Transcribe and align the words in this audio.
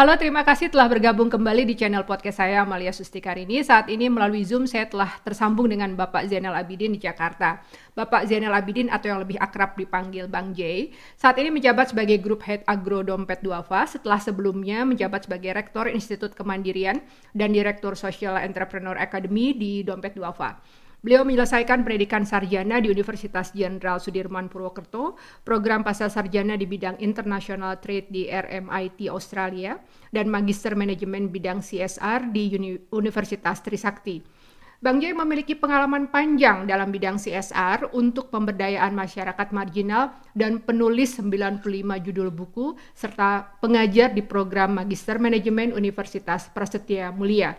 Halo, 0.00 0.16
terima 0.16 0.40
kasih 0.40 0.72
telah 0.72 0.88
bergabung 0.88 1.28
kembali 1.28 1.68
di 1.68 1.76
channel 1.76 2.08
podcast 2.08 2.40
saya 2.40 2.64
Amalia 2.64 2.88
Sustikarini. 2.88 3.60
Saat 3.60 3.92
ini 3.92 4.08
melalui 4.08 4.48
Zoom 4.48 4.64
saya 4.64 4.88
telah 4.88 5.20
tersambung 5.20 5.68
dengan 5.68 5.92
Bapak 5.92 6.24
Zainal 6.24 6.56
Abidin 6.56 6.96
di 6.96 7.04
Jakarta. 7.04 7.60
Bapak 7.92 8.24
Zainal 8.24 8.56
Abidin 8.56 8.88
atau 8.88 9.12
yang 9.12 9.20
lebih 9.20 9.36
akrab 9.36 9.76
dipanggil 9.76 10.24
Bang 10.24 10.56
J, 10.56 10.88
saat 11.20 11.36
ini 11.36 11.52
menjabat 11.52 11.92
sebagai 11.92 12.16
Group 12.16 12.40
Head 12.48 12.64
Agro 12.64 13.04
Dompet 13.04 13.44
Duafa 13.44 13.84
setelah 13.92 14.16
sebelumnya 14.16 14.88
menjabat 14.88 15.28
sebagai 15.28 15.52
Rektor 15.52 15.92
Institut 15.92 16.32
Kemandirian 16.32 17.04
dan 17.36 17.52
Direktur 17.52 17.92
Social 17.92 18.40
Entrepreneur 18.40 18.96
Academy 18.96 19.52
di 19.52 19.84
Dompet 19.84 20.16
Duafa. 20.16 20.64
Beliau 21.00 21.24
menyelesaikan 21.24 21.80
pendidikan 21.80 22.28
sarjana 22.28 22.76
di 22.76 22.92
Universitas 22.92 23.56
Jenderal 23.56 24.04
Sudirman 24.04 24.52
Purwokerto, 24.52 25.16
program 25.48 25.80
pasca 25.80 26.12
sarjana 26.12 26.60
di 26.60 26.68
bidang 26.68 27.00
International 27.00 27.80
Trade 27.80 28.12
di 28.12 28.28
RMIT 28.28 29.08
Australia, 29.08 29.80
dan 30.12 30.28
magister 30.28 30.76
manajemen 30.76 31.32
bidang 31.32 31.64
CSR 31.64 32.28
di 32.36 32.52
Uni 32.52 32.76
Universitas 32.92 33.64
Trisakti. 33.64 34.20
Bang 34.80 35.00
Jai 35.00 35.16
memiliki 35.16 35.56
pengalaman 35.56 36.08
panjang 36.08 36.68
dalam 36.68 36.92
bidang 36.92 37.16
CSR 37.16 37.96
untuk 37.96 38.28
pemberdayaan 38.28 38.92
masyarakat 38.92 39.56
marginal 39.56 40.16
dan 40.36 40.60
penulis 40.60 41.16
95 41.16 41.64
judul 42.00 42.28
buku 42.28 42.76
serta 42.92 43.56
pengajar 43.60 44.12
di 44.12 44.20
program 44.24 44.76
Magister 44.80 45.16
Manajemen 45.16 45.72
Universitas 45.72 46.48
Prasetya 46.52 47.08
Mulia. 47.12 47.56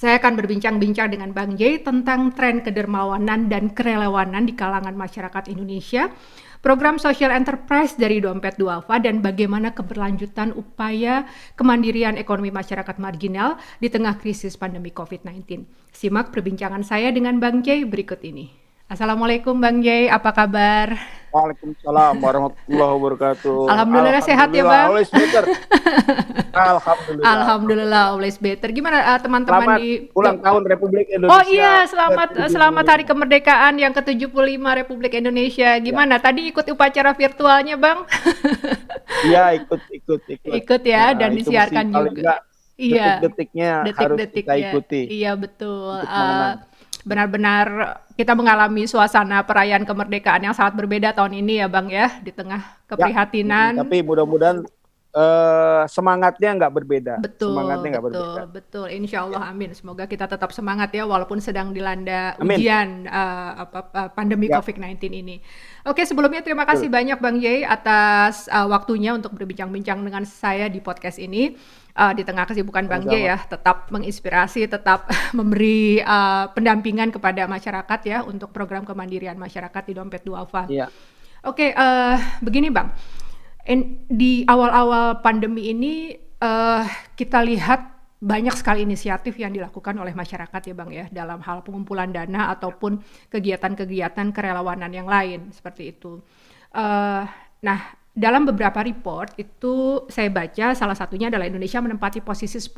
Saya 0.00 0.16
akan 0.16 0.32
berbincang-bincang 0.32 1.12
dengan 1.12 1.36
Bang 1.36 1.60
J 1.60 1.84
tentang 1.84 2.32
tren 2.32 2.64
kedermawanan 2.64 3.52
dan 3.52 3.68
kerelawanan 3.68 4.48
di 4.48 4.56
kalangan 4.56 4.96
masyarakat 4.96 5.52
Indonesia, 5.52 6.08
program 6.64 6.96
social 6.96 7.28
enterprise 7.28 8.00
dari 8.00 8.16
Dompet 8.16 8.56
Duafa 8.56 8.96
dan 8.96 9.20
bagaimana 9.20 9.76
keberlanjutan 9.76 10.56
upaya 10.56 11.28
kemandirian 11.52 12.16
ekonomi 12.16 12.48
masyarakat 12.48 12.96
marginal 12.96 13.60
di 13.76 13.92
tengah 13.92 14.16
krisis 14.16 14.56
pandemi 14.56 14.88
COVID-19. 14.88 15.68
Simak 15.92 16.32
perbincangan 16.32 16.80
saya 16.80 17.12
dengan 17.12 17.36
Bang 17.36 17.60
J 17.60 17.84
berikut 17.84 18.24
ini. 18.24 18.59
Assalamualaikum 18.90 19.54
Bang 19.54 19.86
Jay, 19.86 20.10
apa 20.10 20.34
kabar? 20.34 20.98
Waalaikumsalam 21.30 22.18
warahmatullahi 22.18 22.92
wabarakatuh. 22.98 23.70
Alhamdulillah, 23.70 24.18
Alhamdulillah 24.18 24.22
sehat 24.26 24.50
ya 24.50 24.66
Bang. 24.66 24.88
Always 24.90 25.10
better. 25.14 25.44
Alhamdulillah. 26.50 27.30
Alhamdulillah 27.30 28.02
always 28.10 28.34
better. 28.42 28.66
Gimana 28.74 29.14
uh, 29.14 29.18
teman-teman 29.22 29.78
di 29.78 30.10
ulang 30.10 30.42
tahun 30.42 30.66
Republik 30.66 31.06
Indonesia. 31.06 31.38
Oh 31.38 31.42
iya, 31.46 31.86
selamat 31.86 32.50
selamat 32.50 32.84
hari 32.90 33.04
kemerdekaan 33.06 33.78
yang 33.78 33.94
ke-75 33.94 34.58
Republik 34.58 35.12
Indonesia. 35.14 35.70
Gimana? 35.78 36.18
Ya. 36.18 36.26
Tadi 36.26 36.40
ikut 36.50 36.66
upacara 36.74 37.14
virtualnya, 37.14 37.78
Bang? 37.78 38.10
Iya, 39.22 39.54
ikut 39.54 39.86
ikut 39.86 40.20
ikut. 40.26 40.50
Ikut 40.50 40.82
ya 40.82 41.14
nah, 41.14 41.22
dan 41.22 41.30
disiarkan 41.38 41.94
juga. 41.94 42.42
Iya. 42.74 43.22
Detik-detiknya 43.22 43.70
detik 43.86 44.02
harus 44.02 44.18
kita 44.34 44.54
ikuti. 44.58 45.00
Iya, 45.14 45.38
betul. 45.38 45.94
Uh, 46.10 46.58
benar-benar 47.02 47.98
kita 48.14 48.36
mengalami 48.36 48.84
suasana 48.84 49.40
perayaan 49.44 49.88
kemerdekaan 49.88 50.44
yang 50.44 50.54
sangat 50.56 50.76
berbeda 50.76 51.16
tahun 51.16 51.40
ini 51.40 51.64
ya 51.64 51.66
Bang 51.66 51.88
ya 51.88 52.20
di 52.20 52.32
tengah 52.32 52.60
ya, 52.60 52.86
keprihatinan. 52.92 53.80
Ya, 53.80 53.80
tapi 53.80 54.04
mudah-mudahan 54.04 54.64
uh, 55.14 55.82
semangatnya 55.90 56.50
nggak 56.56 56.72
berbeda. 56.72 57.14
Betul. 57.22 57.54
Semangatnya 57.54 57.88
nggak 57.96 58.04
berbeda. 58.04 58.42
Betul. 58.50 58.86
Insya 58.94 59.26
Allah 59.26 59.50
ya. 59.50 59.52
amin. 59.54 59.70
Semoga 59.74 60.04
kita 60.06 60.26
tetap 60.30 60.50
semangat 60.54 60.90
ya 60.94 61.04
walaupun 61.06 61.38
sedang 61.42 61.74
dilanda 61.74 62.36
amin. 62.38 62.56
ujian 62.56 62.88
uh, 63.08 63.66
apa, 63.66 63.78
uh, 63.90 64.10
pandemi 64.12 64.46
ya. 64.50 64.60
COVID-19 64.60 65.00
ini. 65.10 65.36
Oke 65.86 66.04
sebelumnya 66.04 66.44
terima 66.44 66.68
kasih 66.68 66.92
Betul. 66.92 66.98
banyak 66.98 67.18
Bang 67.18 67.36
Jay 67.40 67.64
atas 67.64 68.46
uh, 68.52 68.68
waktunya 68.68 69.16
untuk 69.16 69.34
berbincang-bincang 69.34 70.04
dengan 70.04 70.22
saya 70.28 70.68
di 70.68 70.78
podcast 70.78 71.18
ini 71.18 71.56
uh, 72.00 72.12
di 72.16 72.24
tengah 72.24 72.48
kesibukan 72.48 72.88
Bang 72.88 73.04
J 73.04 73.28
ya 73.28 73.36
tetap 73.44 73.92
menginspirasi, 73.92 74.64
tetap 74.64 75.04
memberi 75.38 76.00
uh, 76.00 76.48
pendampingan 76.56 77.12
kepada 77.12 77.44
masyarakat 77.44 78.00
ya 78.08 78.18
untuk 78.24 78.48
program 78.56 78.88
kemandirian 78.88 79.36
masyarakat 79.36 79.82
di 79.84 79.92
Dompet 79.92 80.24
Duafa. 80.24 80.64
Iya. 80.72 80.88
Oke, 81.44 81.72
okay, 81.72 81.76
uh, 81.76 82.16
begini 82.40 82.68
Bang, 82.68 82.92
In, 83.68 84.08
di 84.08 84.44
awal-awal 84.48 85.20
pandemi 85.20 85.68
ini 85.68 86.16
uh, 86.40 86.84
kita 87.16 87.44
lihat 87.44 88.00
banyak 88.20 88.52
sekali 88.52 88.84
inisiatif 88.84 89.36
yang 89.40 89.52
dilakukan 89.52 89.96
oleh 89.96 90.12
masyarakat 90.12 90.60
ya 90.60 90.74
Bang 90.76 90.92
ya 90.92 91.08
dalam 91.08 91.40
hal 91.40 91.64
pengumpulan 91.64 92.12
dana 92.12 92.52
ataupun 92.52 93.00
kegiatan-kegiatan 93.32 94.32
kerelawanan 94.32 94.92
yang 94.92 95.08
lain 95.08 95.48
seperti 95.52 95.96
itu. 95.96 96.20
Uh, 96.76 97.24
nah 97.64 97.99
dalam 98.10 98.42
beberapa 98.42 98.82
report 98.82 99.38
itu 99.38 100.02
saya 100.10 100.26
baca 100.34 100.74
salah 100.74 100.98
satunya 100.98 101.30
adalah 101.30 101.46
Indonesia 101.46 101.78
menempati 101.78 102.18
posisi 102.26 102.58
10 102.58 102.74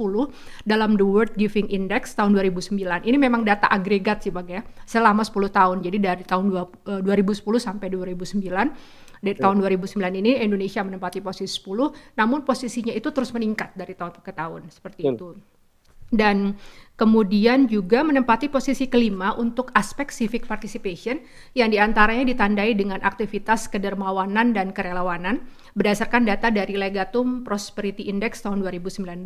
dalam 0.68 0.92
The 1.00 1.06
World 1.08 1.32
Giving 1.40 1.72
Index 1.72 2.12
tahun 2.12 2.36
2009. 2.36 2.76
Ini 3.08 3.16
memang 3.16 3.40
data 3.40 3.64
agregat 3.72 4.28
sih 4.28 4.32
Bang 4.32 4.44
ya, 4.52 4.60
selama 4.84 5.24
10 5.24 5.48
tahun. 5.48 5.76
Jadi 5.80 5.96
dari 5.96 6.24
tahun 6.28 6.52
2010 6.52 7.08
eh, 7.08 7.62
sampai 7.64 7.88
2009 7.88 9.22
dari 9.22 9.38
tahun 9.38 9.56
2009 9.62 10.02
ini 10.18 10.42
Indonesia 10.42 10.82
menempati 10.82 11.22
posisi 11.22 11.62
10, 11.62 12.18
namun 12.18 12.42
posisinya 12.42 12.90
itu 12.90 13.08
terus 13.14 13.30
meningkat 13.30 13.70
dari 13.78 13.94
tahun 13.94 14.18
ke 14.18 14.32
tahun 14.34 14.66
seperti 14.68 15.14
itu. 15.14 15.38
Dan 16.12 16.52
kemudian 17.00 17.66
juga 17.66 18.04
menempati 18.04 18.52
posisi 18.52 18.86
kelima 18.86 19.32
untuk 19.34 19.72
aspek 19.72 20.12
civic 20.12 20.44
participation 20.44 21.24
yang 21.56 21.72
di 21.72 21.80
antaranya 21.80 22.28
ditandai 22.28 22.76
dengan 22.76 23.00
aktivitas 23.00 23.66
kedermawanan 23.72 24.52
dan 24.52 24.70
kerelawanan 24.70 25.42
berdasarkan 25.72 26.28
data 26.28 26.52
dari 26.52 26.76
Legatum 26.76 27.42
Prosperity 27.48 28.12
Index 28.12 28.44
tahun 28.44 28.60
2019. 28.60 29.24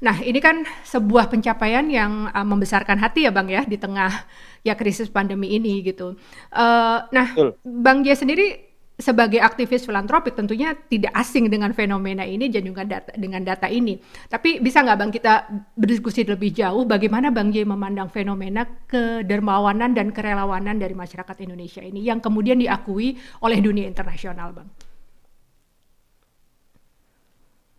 Nah 0.00 0.16
ini 0.24 0.40
kan 0.40 0.64
sebuah 0.88 1.28
pencapaian 1.28 1.84
yang 1.92 2.32
uh, 2.32 2.46
membesarkan 2.46 2.96
hati 2.96 3.28
ya 3.28 3.32
Bang 3.32 3.52
ya 3.52 3.68
di 3.68 3.76
tengah 3.76 4.24
ya 4.64 4.72
krisis 4.72 5.12
pandemi 5.12 5.52
ini 5.52 5.84
gitu. 5.84 6.16
Uh, 6.48 6.98
nah 7.12 7.36
Bang 7.62 8.00
Jia 8.00 8.16
sendiri 8.16 8.73
sebagai 8.94 9.42
aktivis 9.42 9.82
filantropik 9.82 10.38
tentunya 10.38 10.70
tidak 10.86 11.10
asing 11.18 11.50
dengan 11.50 11.74
fenomena 11.74 12.22
ini 12.22 12.46
dan 12.46 12.62
juga 12.62 12.86
data, 12.86 13.10
dengan 13.18 13.42
data 13.42 13.66
ini. 13.66 13.98
Tapi 14.30 14.62
bisa 14.62 14.86
nggak 14.86 14.98
Bang 14.98 15.10
kita 15.10 15.50
berdiskusi 15.74 16.22
lebih 16.22 16.54
jauh 16.54 16.86
bagaimana 16.86 17.34
Bang 17.34 17.50
J 17.50 17.66
memandang 17.66 18.06
fenomena 18.06 18.62
kedermawanan 18.86 19.98
dan 19.98 20.14
kerelawanan 20.14 20.78
dari 20.78 20.94
masyarakat 20.94 21.36
Indonesia 21.42 21.82
ini 21.82 22.06
yang 22.06 22.22
kemudian 22.22 22.62
diakui 22.62 23.18
oleh 23.42 23.58
dunia 23.58 23.90
internasional 23.90 24.54
Bang? 24.54 24.70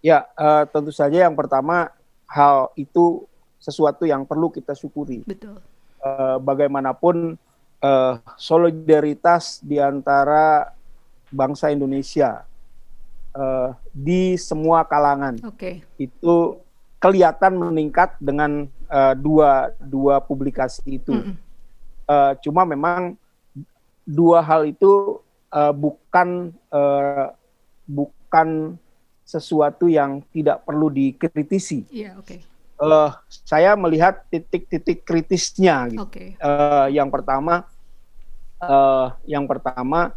Ya, 0.03 0.28
uh, 0.36 0.68
tentu 0.68 0.92
saja 0.92 1.26
yang 1.26 1.34
pertama 1.34 1.96
hal 2.28 2.76
itu 2.76 3.24
sesuatu 3.58 4.03
yang 4.03 4.28
perlu 4.28 4.52
kita 4.52 4.76
syukuri. 4.76 5.24
Betul. 5.24 5.64
Uh, 6.03 6.38
bagaimanapun 6.44 7.40
uh, 7.82 8.20
solidaritas 8.38 9.64
di 9.66 9.82
antara 9.82 10.76
bangsa 11.31 11.72
Indonesia 11.74 12.46
uh, 13.36 13.75
di 13.91 14.40
semua 14.40 14.88
kalangan. 14.88 15.38
Okay. 15.56 15.84
Itu 16.00 16.63
kelihatan 16.97 17.59
meningkat 17.59 18.18
dengan 18.18 18.66
uh, 18.90 19.13
dua 19.13 19.75
dua 19.78 20.24
publikasi 20.24 21.02
itu. 21.02 21.14
Mm 21.14 21.22
-hmm. 21.22 21.35
uh, 22.09 22.34
cuma 22.41 22.66
memang 22.66 23.14
dua 24.06 24.41
hal 24.41 24.66
itu 24.69 25.19
uh, 25.53 25.74
bukan 25.74 26.53
uh, 26.69 27.34
bukan 27.85 28.80
sesuatu 29.25 29.90
yang 29.90 30.22
tidak 30.30 30.62
perlu 30.64 30.90
dikritisi. 30.94 31.85
Yeah, 31.90 32.14
okay. 32.22 32.46
uh, 32.78 33.09
saya 33.28 33.74
melihat 33.74 34.22
titik-titik 34.30 35.02
kritisnya. 35.02 35.90
Gitu. 35.90 36.06
Okay. 36.06 36.29
Uh, 36.38 36.88
yang 36.94 37.09
pertama, 37.09 37.66
uh, 38.61 39.17
yang 39.26 39.50
pertama 39.50 40.14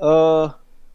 uh, 0.00 0.50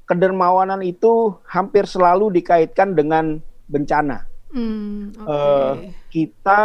kedermawanan 0.09 0.81
itu 0.85 1.37
hampir 1.45 1.85
selalu 1.85 2.33
dikaitkan 2.41 2.93
dengan 2.93 3.41
bencana. 3.69 4.25
Hmm, 4.53 5.11
okay. 5.17 5.25
uh, 5.29 5.73
kita 6.13 6.61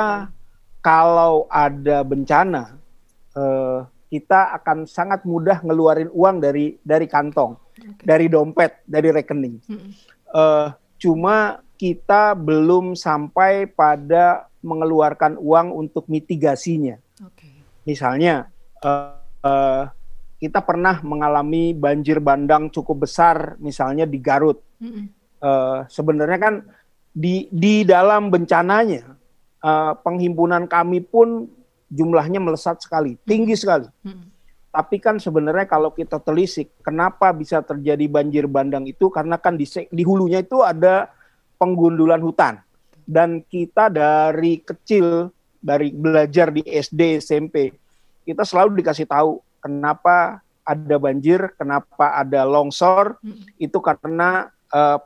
kalau 0.81 1.45
ada 1.53 2.05
bencana, 2.05 2.77
uh, 3.37 3.85
kita 4.09 4.57
akan 4.61 4.89
sangat 4.89 5.25
mudah 5.29 5.61
ngeluarin 5.65 6.11
uang 6.13 6.41
dari 6.41 6.77
dari 6.81 7.07
kantong, 7.09 7.57
okay. 7.77 8.05
dari 8.05 8.27
dompet, 8.29 8.85
dari 8.85 9.09
rekening. 9.13 9.57
Hmm. 9.69 9.91
Uh, 10.31 10.69
cuma 11.01 11.65
kita 11.81 12.37
belum 12.37 12.93
sampai 12.93 13.65
pada 13.65 14.51
mengeluarkan 14.61 15.41
uang 15.41 15.73
untuk 15.73 16.05
mitigasinya. 16.13 17.01
Okay. 17.17 17.65
Misalnya, 17.89 18.53
uh, 18.85 19.17
uh, 19.41 19.89
kita 20.41 20.65
pernah 20.65 21.05
mengalami 21.05 21.77
banjir 21.77 22.17
bandang 22.19 22.73
cukup 22.73 23.05
besar, 23.05 23.61
misalnya 23.61 24.09
di 24.09 24.17
Garut. 24.17 24.57
Mm 24.81 24.89
-hmm. 24.89 25.05
uh, 25.45 25.79
Sebenarnya 25.93 26.39
kan 26.41 26.55
di 27.13 27.45
di 27.53 27.85
dalam 27.85 28.33
bencananya 28.33 29.05
uh, 29.61 29.93
penghimpunan 30.01 30.65
kami 30.65 31.05
pun 31.05 31.45
jumlahnya 31.93 32.41
melesat 32.41 32.81
sekali, 32.81 33.21
tinggi 33.29 33.53
sekali. 33.53 33.85
Mm 34.01 34.13
-hmm. 34.17 34.27
Tapi 34.71 34.97
kan 35.03 35.19
sebenarnya 35.21 35.67
kalau 35.67 35.93
kita 35.93 36.23
telisik, 36.23 36.73
kenapa 36.81 37.35
bisa 37.35 37.61
terjadi 37.61 38.07
banjir 38.07 38.47
bandang 38.47 38.87
itu? 38.87 39.11
Karena 39.11 39.35
kan 39.37 39.59
di, 39.59 39.67
di 39.67 40.03
hulunya 40.07 40.41
itu 40.41 40.63
ada 40.63 41.11
penggundulan 41.59 42.23
hutan 42.23 42.63
dan 43.11 43.43
kita 43.43 43.91
dari 43.91 44.63
kecil 44.63 45.35
dari 45.59 45.91
belajar 45.91 46.55
di 46.55 46.63
SD 46.63 47.19
SMP 47.19 47.75
kita 48.23 48.47
selalu 48.47 48.79
dikasih 48.79 49.11
tahu 49.11 49.43
kenapa 49.61 50.41
ada 50.65 50.97
banjir, 51.01 51.53
kenapa 51.57 52.17
ada 52.17 52.45
longsor, 52.45 53.19
hmm. 53.21 53.59
itu 53.59 53.79
karena 53.81 54.53
uh, 54.71 54.99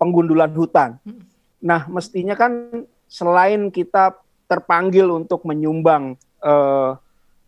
penggundulan 0.00 0.50
hutan. 0.52 0.98
Hmm. 1.04 1.24
Nah, 1.64 1.86
mestinya 1.88 2.34
kan 2.34 2.84
selain 3.08 3.70
kita 3.70 4.18
terpanggil 4.50 5.08
untuk 5.08 5.46
menyumbang 5.48 6.20
uh, 6.44 6.98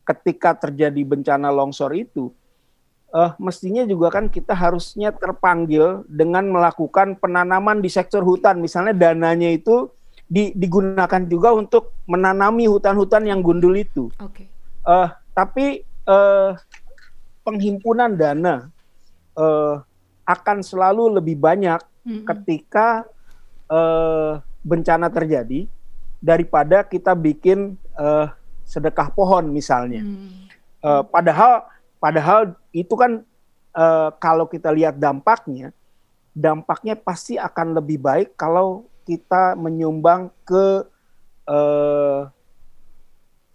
ketika 0.06 0.54
terjadi 0.56 1.02
bencana 1.02 1.50
longsor 1.50 1.92
itu, 1.92 2.30
uh, 3.10 3.34
mestinya 3.36 3.82
juga 3.84 4.14
kan 4.14 4.30
kita 4.30 4.54
harusnya 4.54 5.10
terpanggil 5.10 6.06
dengan 6.06 6.46
melakukan 6.48 7.18
penanaman 7.18 7.82
di 7.82 7.90
sektor 7.90 8.22
hutan. 8.22 8.62
Misalnya 8.62 8.94
dananya 8.94 9.50
itu 9.50 9.90
di, 10.30 10.54
digunakan 10.54 11.22
juga 11.26 11.50
untuk 11.54 11.92
menanami 12.06 12.70
hutan-hutan 12.70 13.26
yang 13.26 13.42
gundul 13.42 13.74
itu. 13.74 14.08
Okay. 14.22 14.46
Uh, 14.86 15.10
tapi 15.34 15.82
uh, 16.06 16.54
penghimpunan 17.42 18.14
dana 18.14 18.70
uh, 19.36 19.82
akan 20.26 20.58
selalu 20.62 21.20
lebih 21.22 21.38
banyak 21.38 21.78
mm-hmm. 22.02 22.24
ketika 22.26 23.06
uh, 23.70 24.42
bencana 24.66 25.06
terjadi 25.06 25.70
daripada 26.18 26.82
kita 26.82 27.14
bikin 27.14 27.78
uh, 27.94 28.26
sedekah 28.66 29.14
pohon 29.14 29.46
misalnya. 29.54 30.02
Mm. 30.02 30.50
Uh, 30.82 31.02
padahal 31.06 31.70
padahal 32.02 32.58
itu 32.74 32.94
kan 32.98 33.22
uh, 33.78 34.10
kalau 34.18 34.50
kita 34.50 34.74
lihat 34.74 34.98
dampaknya, 34.98 35.70
dampaknya 36.34 36.98
pasti 36.98 37.38
akan 37.38 37.78
lebih 37.78 38.02
baik 38.02 38.34
kalau 38.34 38.90
kita 39.06 39.54
menyumbang 39.54 40.34
ke 40.42 40.82
uh, 41.46 42.26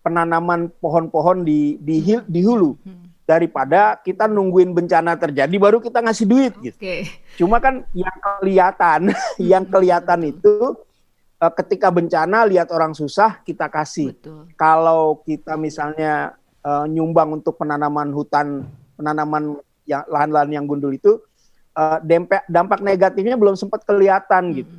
penanaman 0.02 0.70
pohon-pohon 0.82 1.46
di 1.46 1.78
di, 1.78 2.02
hil, 2.02 2.22
di 2.26 2.42
hulu 2.42 2.74
hmm. 2.78 3.26
daripada 3.30 3.98
kita 4.02 4.26
nungguin 4.26 4.74
bencana 4.74 5.16
terjadi 5.16 5.56
baru 5.62 5.78
kita 5.78 6.02
ngasih 6.02 6.26
duit 6.28 6.54
gitu. 6.60 6.78
Okay. 6.78 7.08
Cuma 7.38 7.62
kan 7.62 7.86
yang 7.94 8.18
kelihatan 8.22 9.02
yang 9.54 9.64
kelihatan 9.70 10.22
itu 10.26 10.76
uh, 11.42 11.54
ketika 11.54 11.94
bencana 11.94 12.46
lihat 12.50 12.74
orang 12.74 12.98
susah 12.98 13.42
kita 13.46 13.70
kasih. 13.70 14.18
Betul. 14.18 14.50
Kalau 14.58 15.22
kita 15.26 15.54
misalnya 15.58 16.38
uh, 16.66 16.90
nyumbang 16.90 17.42
untuk 17.42 17.58
penanaman 17.62 18.10
hutan, 18.14 18.66
penanaman 18.98 19.62
yang 19.86 20.06
lahan-lahan 20.10 20.50
yang 20.54 20.66
gundul 20.70 20.94
itu 20.94 21.22
uh, 21.78 21.98
dampak 22.02 22.46
dampak 22.50 22.80
negatifnya 22.82 23.38
belum 23.38 23.54
sempat 23.54 23.86
kelihatan 23.86 24.50
hmm. 24.50 24.56
gitu. 24.62 24.76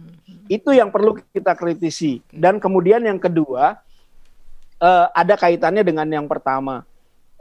Itu 0.50 0.70
yang 0.74 0.90
perlu 0.90 1.18
kita 1.30 1.54
kritisi. 1.54 2.18
Okay. 2.26 2.38
Dan 2.38 2.58
kemudian 2.58 3.06
yang 3.06 3.22
kedua 3.22 3.78
uh, 4.82 5.06
ada 5.14 5.38
kaitannya 5.38 5.86
dengan 5.86 6.08
yang 6.10 6.26
pertama. 6.26 6.82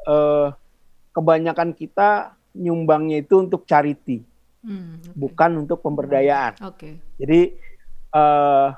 Uh, 0.05 0.53
kebanyakan 1.11 1.73
kita 1.75 2.37
nyumbangnya 2.55 3.21
itu 3.21 3.41
untuk 3.43 3.67
charity, 3.67 4.23
hmm, 4.63 5.11
okay. 5.11 5.13
bukan 5.17 5.51
untuk 5.65 5.83
pemberdayaan. 5.83 6.55
Okay. 6.73 7.01
Jadi 7.19 7.41
uh, 8.15 8.71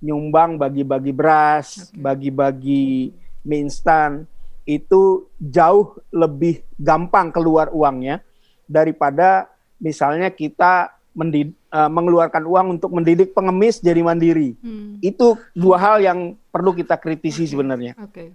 nyumbang 0.00 0.56
bagi-bagi 0.56 1.12
beras, 1.12 1.92
bagi-bagi 1.92 3.12
okay. 3.12 3.46
mie 3.46 3.60
instan 3.68 4.24
itu 4.64 5.28
jauh 5.36 6.00
lebih 6.08 6.64
gampang 6.80 7.28
keluar 7.28 7.68
uangnya 7.68 8.24
daripada 8.64 9.52
misalnya 9.76 10.32
kita 10.32 10.88
mendid, 11.14 11.54
uh, 11.70 11.86
mengeluarkan 11.86 12.42
uang 12.44 12.66
untuk 12.78 12.90
mendidik 12.90 13.32
pengemis 13.32 13.78
jadi 13.78 14.02
mandiri. 14.02 14.58
Hmm. 14.60 14.98
Itu 14.98 15.38
dua 15.54 15.78
hal 15.78 15.96
yang 16.02 16.18
perlu 16.50 16.74
kita 16.74 16.98
kritisi 16.98 17.46
okay. 17.46 17.50
sebenarnya. 17.54 17.92
Oke. 18.02 18.10
Okay. 18.10 18.28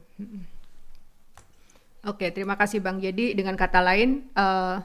Oke, 1.99 2.25
okay, 2.25 2.29
terima 2.31 2.55
kasih 2.55 2.79
Bang. 2.79 3.03
Jadi 3.03 3.35
dengan 3.35 3.59
kata 3.59 3.83
lain, 3.83 4.23
uh, 4.31 4.79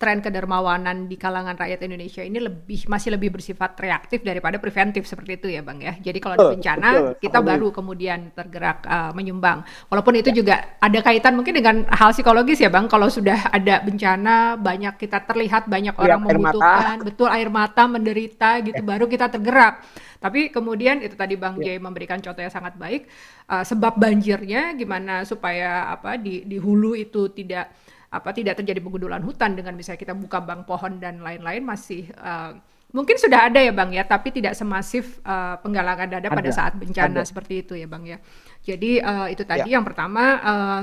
tren 0.00 0.24
kedermawanan 0.24 1.12
di 1.12 1.20
kalangan 1.20 1.60
rakyat 1.60 1.84
Indonesia 1.84 2.24
ini 2.24 2.40
lebih 2.40 2.88
masih 2.88 3.12
lebih 3.12 3.36
bersifat 3.36 3.76
reaktif 3.76 4.24
daripada 4.24 4.56
preventif 4.56 5.04
seperti 5.04 5.36
itu 5.36 5.52
ya 5.52 5.60
bang 5.60 5.76
ya. 5.76 5.92
Jadi 6.00 6.18
kalau 6.24 6.40
ada 6.40 6.56
bencana 6.56 6.88
betul, 6.88 7.20
kita 7.20 7.38
baru 7.44 7.68
kemudian 7.68 8.32
tergerak 8.32 8.88
uh, 8.88 9.12
menyumbang. 9.12 9.60
Walaupun 9.92 10.16
itu 10.16 10.32
ya. 10.32 10.36
juga 10.40 10.54
ada 10.80 10.98
kaitan 11.04 11.36
mungkin 11.36 11.52
dengan 11.52 11.84
hal 11.92 12.16
psikologis 12.16 12.64
ya 12.64 12.72
bang. 12.72 12.88
Kalau 12.88 13.12
sudah 13.12 13.52
ada 13.52 13.84
bencana 13.84 14.56
banyak 14.56 14.96
kita 14.96 15.20
terlihat 15.28 15.68
banyak 15.68 15.92
ya, 15.92 16.00
orang 16.00 16.20
membutuhkan, 16.24 16.96
mata. 16.96 17.04
betul 17.04 17.28
air 17.28 17.52
mata 17.52 17.84
menderita 17.84 18.50
gitu, 18.64 18.80
ya. 18.80 18.88
baru 18.88 19.04
kita 19.04 19.28
tergerak. 19.28 19.84
Tapi 20.16 20.48
kemudian 20.48 21.04
itu 21.04 21.12
tadi 21.12 21.36
Bang 21.36 21.60
ya. 21.60 21.72
Jay 21.72 21.76
memberikan 21.76 22.20
contoh 22.24 22.40
yang 22.40 22.52
sangat 22.52 22.72
baik. 22.80 23.04
Uh, 23.44 23.64
sebab 23.68 24.00
banjirnya 24.00 24.72
gimana 24.80 25.28
supaya 25.28 25.92
apa 25.92 26.16
di 26.16 26.48
di 26.48 26.56
hulu 26.56 26.96
itu 26.96 27.28
tidak 27.36 27.68
apa 28.10 28.34
tidak 28.34 28.58
terjadi 28.58 28.82
penggundulan 28.82 29.22
hutan 29.22 29.54
dengan 29.54 29.78
misalnya 29.78 30.02
kita 30.02 30.14
buka 30.18 30.42
bank 30.42 30.66
pohon 30.66 30.98
dan 30.98 31.22
lain-lain 31.22 31.62
masih 31.62 32.10
uh, 32.18 32.58
mungkin 32.90 33.14
sudah 33.14 33.46
ada 33.46 33.62
ya 33.62 33.70
bang 33.70 33.94
ya 33.94 34.02
tapi 34.02 34.34
tidak 34.34 34.58
semasif 34.58 35.22
uh, 35.22 35.62
penggalangan 35.62 36.10
dana 36.10 36.26
ada, 36.26 36.34
pada 36.34 36.50
saat 36.50 36.74
bencana 36.74 37.22
ada. 37.22 37.26
seperti 37.26 37.62
itu 37.62 37.78
ya 37.78 37.86
bang 37.86 38.04
ya 38.16 38.18
jadi 38.66 38.90
uh, 38.98 39.26
itu 39.30 39.46
tadi 39.46 39.70
ya. 39.70 39.78
yang 39.78 39.86
pertama 39.86 40.22
uh, 40.42 40.82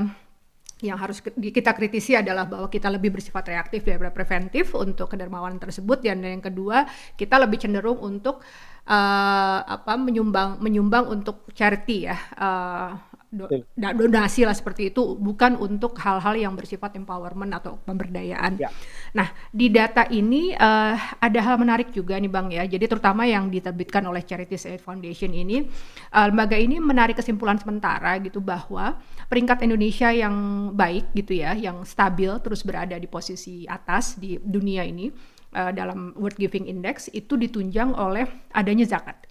yang 0.78 0.98
harus 1.02 1.26
kita 1.26 1.74
kritisi 1.74 2.14
adalah 2.14 2.46
bahwa 2.46 2.70
kita 2.70 2.86
lebih 2.94 3.10
bersifat 3.18 3.50
reaktif 3.50 3.82
daripada 3.82 4.14
preventif 4.14 4.78
untuk 4.78 5.10
kedermawanan 5.10 5.58
tersebut 5.58 6.06
dan 6.06 6.22
yang 6.22 6.44
kedua 6.44 6.86
kita 7.18 7.42
lebih 7.42 7.58
cenderung 7.58 7.98
untuk 7.98 8.46
uh, 8.86 9.60
apa 9.66 9.98
menyumbang 9.98 10.62
menyumbang 10.62 11.10
untuk 11.10 11.50
charity 11.58 12.06
ya 12.06 12.18
uh, 12.38 12.94
do, 13.28 13.46
donasi 13.76 14.48
lah 14.48 14.56
seperti 14.56 14.96
itu 14.96 15.20
bukan 15.20 15.60
untuk 15.60 16.00
hal-hal 16.00 16.36
yang 16.40 16.54
bersifat 16.56 16.96
empowerment 16.96 17.52
atau 17.52 17.76
pemberdayaan. 17.84 18.56
Ya. 18.56 18.72
Nah 19.12 19.32
di 19.52 19.68
data 19.68 20.08
ini 20.08 20.56
uh, 20.56 20.96
ada 21.20 21.40
hal 21.44 21.60
menarik 21.60 21.92
juga 21.92 22.16
nih 22.16 22.32
bang 22.32 22.48
ya. 22.52 22.64
Jadi 22.66 22.86
terutama 22.88 23.28
yang 23.28 23.52
diterbitkan 23.52 24.04
oleh 24.08 24.24
Charities 24.24 24.64
Aid 24.64 24.80
Foundation 24.80 25.36
ini, 25.36 25.68
uh, 26.16 26.26
lembaga 26.32 26.56
ini 26.56 26.80
menarik 26.80 27.20
kesimpulan 27.20 27.60
sementara 27.60 28.16
gitu 28.24 28.40
bahwa 28.40 28.96
peringkat 29.28 29.68
Indonesia 29.68 30.08
yang 30.12 30.70
baik 30.72 31.12
gitu 31.12 31.36
ya, 31.44 31.52
yang 31.52 31.84
stabil 31.84 32.32
terus 32.40 32.64
berada 32.64 32.96
di 32.96 33.08
posisi 33.12 33.68
atas 33.68 34.16
di 34.16 34.40
dunia 34.40 34.88
ini 34.88 35.12
uh, 35.52 35.72
dalam 35.76 36.16
World 36.16 36.40
Giving 36.40 36.72
Index 36.72 37.12
itu 37.12 37.36
ditunjang 37.36 37.92
oleh 37.92 38.24
adanya 38.56 38.88
zakat 38.88 39.28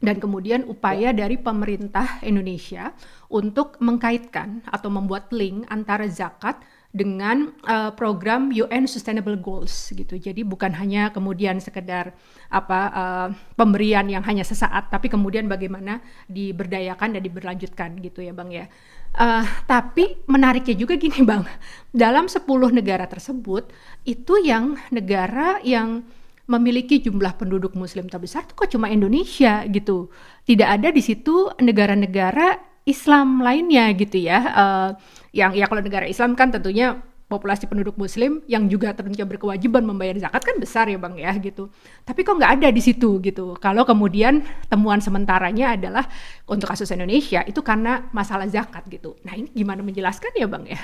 dan 0.00 0.16
kemudian 0.16 0.64
upaya 0.64 1.12
dari 1.12 1.36
pemerintah 1.36 2.24
Indonesia 2.24 2.96
untuk 3.28 3.76
mengkaitkan 3.84 4.64
atau 4.66 4.88
membuat 4.88 5.28
link 5.30 5.68
antara 5.68 6.08
zakat 6.08 6.60
dengan 6.90 7.54
uh, 7.70 7.94
program 7.94 8.50
UN 8.50 8.90
Sustainable 8.90 9.38
Goals 9.38 9.94
gitu. 9.94 10.18
Jadi 10.18 10.42
bukan 10.42 10.74
hanya 10.74 11.14
kemudian 11.14 11.62
sekedar 11.62 12.10
apa 12.50 12.80
uh, 12.90 13.28
pemberian 13.54 14.10
yang 14.10 14.26
hanya 14.26 14.42
sesaat, 14.42 14.90
tapi 14.90 15.06
kemudian 15.06 15.46
bagaimana 15.46 16.02
diberdayakan 16.26 17.14
dan 17.14 17.22
diberlanjutkan 17.22 17.94
gitu 18.02 18.26
ya 18.26 18.34
Bang 18.34 18.50
ya. 18.50 18.66
Uh, 19.14 19.46
tapi 19.70 20.18
menariknya 20.26 20.74
juga 20.74 20.98
gini 20.98 21.22
Bang, 21.30 21.46
dalam 21.94 22.26
10 22.26 22.42
negara 22.74 23.06
tersebut 23.06 23.70
itu 24.02 24.42
yang 24.42 24.74
negara 24.90 25.62
yang 25.62 26.02
memiliki 26.50 26.98
jumlah 26.98 27.38
penduduk 27.38 27.78
muslim 27.78 28.10
terbesar 28.10 28.42
itu 28.42 28.58
kok 28.58 28.68
cuma 28.74 28.90
Indonesia 28.90 29.62
gitu. 29.70 30.10
Tidak 30.42 30.66
ada 30.66 30.90
di 30.90 30.98
situ 30.98 31.46
negara-negara 31.62 32.58
Islam 32.82 33.38
lainnya 33.38 33.86
gitu 33.94 34.18
ya. 34.18 34.38
Uh, 34.50 34.90
yang 35.30 35.54
ya 35.54 35.70
kalau 35.70 35.78
negara 35.78 36.10
Islam 36.10 36.34
kan 36.34 36.50
tentunya 36.50 36.98
populasi 37.30 37.70
penduduk 37.70 37.94
muslim 37.94 38.42
yang 38.50 38.66
juga 38.66 38.90
tentunya 38.90 39.22
berkewajiban 39.22 39.86
membayar 39.86 40.18
zakat 40.18 40.42
kan 40.42 40.58
besar 40.58 40.90
ya 40.90 40.98
Bang 40.98 41.14
ya 41.14 41.30
gitu. 41.38 41.70
Tapi 42.02 42.26
kok 42.26 42.34
nggak 42.34 42.58
ada 42.58 42.68
di 42.74 42.82
situ 42.82 43.22
gitu. 43.22 43.54
Kalau 43.62 43.86
kemudian 43.86 44.42
temuan 44.66 44.98
sementaranya 44.98 45.78
adalah 45.78 46.10
untuk 46.50 46.66
kasus 46.66 46.90
Indonesia 46.90 47.46
itu 47.46 47.62
karena 47.62 48.10
masalah 48.10 48.50
zakat 48.50 48.82
gitu. 48.90 49.14
Nah, 49.22 49.38
ini 49.38 49.46
gimana 49.54 49.86
menjelaskan 49.86 50.34
ya 50.34 50.50
Bang 50.50 50.66
ya? 50.66 50.82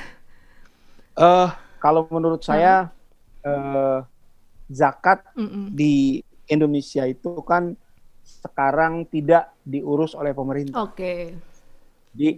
Uh, 1.19 1.51
kalau 1.83 2.07
menurut 2.15 2.47
saya 2.47 2.95
uh, 3.43 4.07
zakat 4.71 5.23
mm 5.35 5.47
-mm. 5.47 5.65
di 5.75 6.21
Indonesia 6.47 7.07
itu 7.07 7.43
kan 7.43 7.75
sekarang 8.23 9.07
tidak 9.07 9.55
diurus 9.63 10.15
oleh 10.19 10.35
pemerintah. 10.35 10.83
Oke. 10.83 10.95
Okay. 10.95 11.23
Jadi 12.15 12.31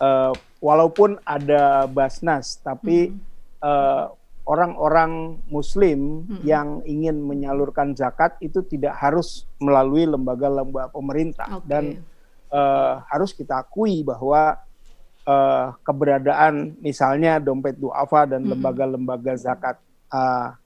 uh, 0.00 0.32
walaupun 0.60 1.20
ada 1.24 1.88
Basnas, 1.88 2.60
tapi 2.60 3.12
mm. 3.12 4.08
orang-orang 4.48 5.40
Muslim 5.48 6.24
mm. 6.24 6.40
yang 6.44 6.80
ingin 6.84 7.20
menyalurkan 7.20 7.92
zakat 7.96 8.36
itu 8.40 8.64
tidak 8.64 8.96
harus 8.96 9.48
melalui 9.60 10.08
lembaga-lembaga 10.08 10.92
pemerintah 10.92 11.60
okay. 11.60 11.68
dan 11.68 11.84
uh, 12.52 13.00
harus 13.08 13.32
kita 13.32 13.62
akui 13.64 14.02
bahwa 14.02 14.58
uh, 15.24 15.76
keberadaan 15.86 16.76
misalnya 16.82 17.38
dompet 17.38 17.78
duafa 17.78 18.26
dan 18.26 18.44
lembaga-lembaga 18.44 19.36
zakat 19.38 19.76
uh, 20.10 20.59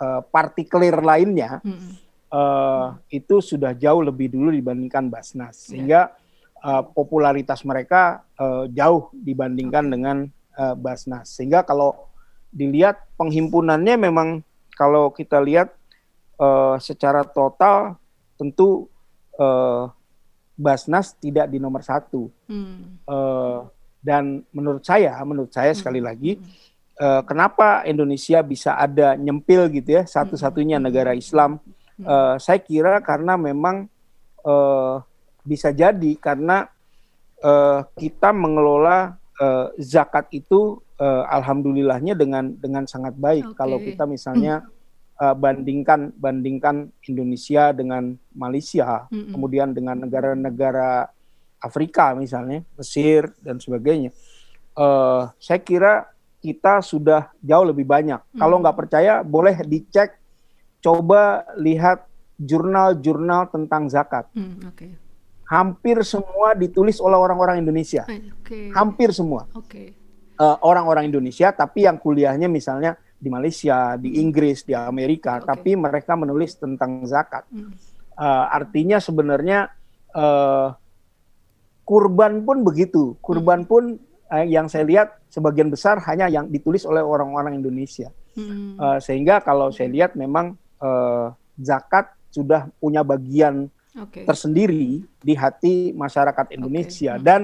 uh, 0.00 0.20
partikelir 0.28 0.98
lainnya 0.98 1.62
hmm. 1.62 1.90
uh, 2.30 2.98
itu 3.10 3.38
sudah 3.42 3.74
jauh 3.76 4.02
lebih 4.02 4.32
dulu 4.32 4.50
dibandingkan 4.50 5.10
Basnas 5.10 5.54
ya. 5.54 5.64
sehingga 5.70 6.00
uh, 6.62 6.82
popularitas 6.82 7.62
mereka 7.62 8.24
uh, 8.38 8.66
jauh 8.70 9.10
dibandingkan 9.14 9.84
okay. 9.86 9.92
dengan 9.92 10.16
uh, 10.58 10.74
Basnas 10.74 11.30
sehingga 11.30 11.62
kalau 11.62 12.10
dilihat 12.54 13.02
penghimpunannya 13.18 13.98
memang 13.98 14.28
kalau 14.78 15.10
kita 15.10 15.42
lihat 15.42 15.74
uh, 16.38 16.78
secara 16.78 17.26
total 17.26 17.98
tentu 18.38 18.86
uh, 19.38 19.90
Basnas 20.54 21.18
tidak 21.18 21.50
di 21.50 21.58
nomor 21.58 21.82
satu 21.82 22.30
hmm. 22.46 23.02
uh, 23.10 23.66
dan 23.98 24.46
menurut 24.54 24.86
saya 24.86 25.18
menurut 25.26 25.50
saya 25.50 25.74
hmm. 25.74 25.78
sekali 25.78 25.98
lagi 25.98 26.38
uh, 27.00 27.22
kenapa 27.26 27.82
Indonesia 27.88 28.42
bisa 28.44 28.76
ada 28.78 29.14
nyempil 29.18 29.70
gitu 29.72 30.00
ya 30.00 30.02
satu-satunya 30.04 30.78
hmm. 30.78 30.84
negara 30.84 31.12
Islam 31.14 31.58
uh, 32.02 32.36
saya 32.38 32.58
kira 32.60 33.00
karena 33.02 33.38
memang 33.38 33.86
uh, 34.44 35.02
bisa 35.44 35.70
jadi 35.70 36.12
karena 36.18 36.68
uh, 37.44 37.84
kita 37.98 38.32
mengelola 38.32 39.16
uh, 39.40 39.70
zakat 39.76 40.30
itu 40.32 40.80
uh, 40.98 41.24
alhamdulillahnya 41.28 42.16
dengan 42.16 42.54
dengan 42.56 42.88
sangat 42.88 43.14
baik 43.18 43.52
okay. 43.52 43.56
kalau 43.58 43.78
kita 43.82 44.08
misalnya 44.08 44.64
uh, 45.20 45.34
bandingkan 45.34 46.14
bandingkan 46.16 46.90
Indonesia 47.06 47.70
dengan 47.76 48.16
Malaysia, 48.34 49.06
mm 49.10 49.14
-hmm. 49.14 49.32
kemudian 49.36 49.68
dengan 49.76 49.96
negara-negara 50.02 51.10
Afrika 51.62 52.12
misalnya, 52.12 52.60
Mesir 52.76 53.32
dan 53.40 53.56
sebagainya. 53.56 54.12
Uh, 54.74 55.30
saya 55.38 55.62
kira 55.62 56.13
kita 56.44 56.84
sudah 56.84 57.32
jauh 57.40 57.64
lebih 57.64 57.88
banyak. 57.88 58.20
Mm 58.20 58.28
-hmm. 58.28 58.40
Kalau 58.44 58.56
nggak 58.60 58.76
percaya, 58.76 59.24
boleh 59.24 59.56
dicek, 59.64 60.20
coba 60.84 61.48
lihat 61.56 62.04
jurnal-jurnal 62.36 63.48
tentang 63.48 63.88
zakat. 63.88 64.28
Mm, 64.36 64.68
okay. 64.68 64.92
Hampir 65.48 66.04
semua 66.04 66.52
ditulis 66.52 67.00
oleh 67.00 67.16
orang-orang 67.16 67.64
Indonesia. 67.64 68.04
Okay. 68.04 68.68
Hampir 68.76 69.16
semua. 69.16 69.48
Okay. 69.64 69.96
Uh, 70.36 70.58
orang-orang 70.66 71.08
Indonesia, 71.08 71.54
tapi 71.54 71.88
yang 71.88 71.96
kuliahnya 71.96 72.50
misalnya 72.50 72.98
di 73.16 73.32
Malaysia, 73.32 73.96
di 73.96 74.20
Inggris, 74.20 74.66
di 74.66 74.76
Amerika, 74.76 75.40
okay. 75.40 75.46
tapi 75.48 75.70
mereka 75.78 76.12
menulis 76.18 76.58
tentang 76.60 77.06
zakat. 77.08 77.48
Hmm. 77.48 77.72
Uh, 78.14 78.44
artinya 78.50 78.98
sebenarnya 79.00 79.72
uh, 80.12 80.74
kurban 81.86 82.42
pun 82.42 82.66
begitu. 82.66 83.14
Kurban 83.22 83.62
hmm. 83.64 83.70
pun 83.70 83.84
uh, 84.34 84.44
yang 84.44 84.66
saya 84.66 84.82
lihat 84.82 85.14
sebagian 85.30 85.70
besar 85.70 86.02
hanya 86.10 86.26
yang 86.26 86.50
ditulis 86.50 86.82
oleh 86.82 87.00
orang-orang 87.00 87.62
Indonesia. 87.62 88.10
Hmm. 88.34 88.74
Uh, 88.74 88.98
sehingga 88.98 89.38
kalau 89.38 89.70
saya 89.70 89.86
lihat 89.86 90.18
memang 90.18 90.58
uh, 90.82 91.30
zakat 91.62 92.10
sudah 92.34 92.66
punya 92.82 93.06
bagian 93.06 93.70
okay. 93.94 94.26
tersendiri 94.26 95.06
di 95.22 95.34
hati 95.38 95.94
masyarakat 95.94 96.50
Indonesia 96.50 97.14
okay. 97.14 97.22
dan 97.22 97.40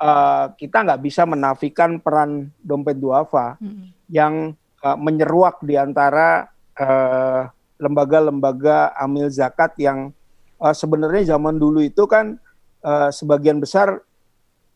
uh, 0.00 0.48
kita 0.56 0.80
nggak 0.80 1.02
bisa 1.04 1.28
menafikan 1.28 2.00
peran 2.00 2.48
dompet 2.64 2.96
duafa 2.96 3.60
hmm. 3.60 3.92
yang 4.08 4.56
uh, 4.80 4.96
menyeruak 4.96 5.60
di 5.60 5.76
antara 5.76 6.48
lembaga 6.74 7.54
lembaga-lembaga 7.78 8.98
amil 8.98 9.30
zakat 9.30 9.78
yang 9.78 10.10
uh, 10.58 10.74
sebenarnya 10.74 11.36
zaman 11.36 11.54
dulu 11.54 11.78
itu 11.86 12.02
kan 12.10 12.34
uh, 12.82 13.14
sebagian 13.14 13.62
besar 13.62 14.02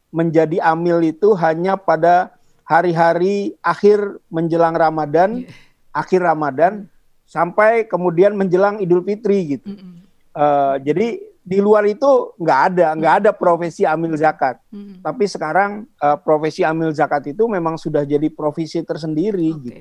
menjadi 0.09 0.61
amil 0.65 1.05
itu 1.05 1.37
hanya 1.37 1.77
pada 1.77 2.33
hari-hari 2.69 3.57
akhir 3.65 4.21
menjelang 4.29 4.77
Ramadan, 4.77 5.45
yeah. 5.45 5.53
akhir 5.93 6.21
Ramadan 6.21 6.89
sampai 7.29 7.85
kemudian 7.89 8.37
menjelang 8.37 8.81
Idul 8.81 9.05
Fitri 9.05 9.57
gitu. 9.57 9.73
Mm 9.73 9.77
-hmm. 9.77 9.95
uh, 10.37 10.77
jadi 10.81 11.21
di 11.49 11.59
luar 11.65 11.89
itu 11.89 12.37
nggak 12.37 12.61
ada, 12.73 12.87
nggak 12.93 13.15
ada 13.25 13.31
profesi 13.33 13.89
amil 13.89 14.13
zakat. 14.21 14.61
Mm 14.69 14.81
-hmm. 14.81 14.97
Tapi 15.01 15.25
sekarang 15.25 15.71
uh, 16.01 16.17
profesi 16.21 16.61
amil 16.61 16.93
zakat 16.93 17.33
itu 17.33 17.49
memang 17.49 17.81
sudah 17.81 18.05
jadi 18.05 18.29
profesi 18.29 18.85
tersendiri 18.85 19.49
okay. 19.57 19.65
gitu. 19.65 19.81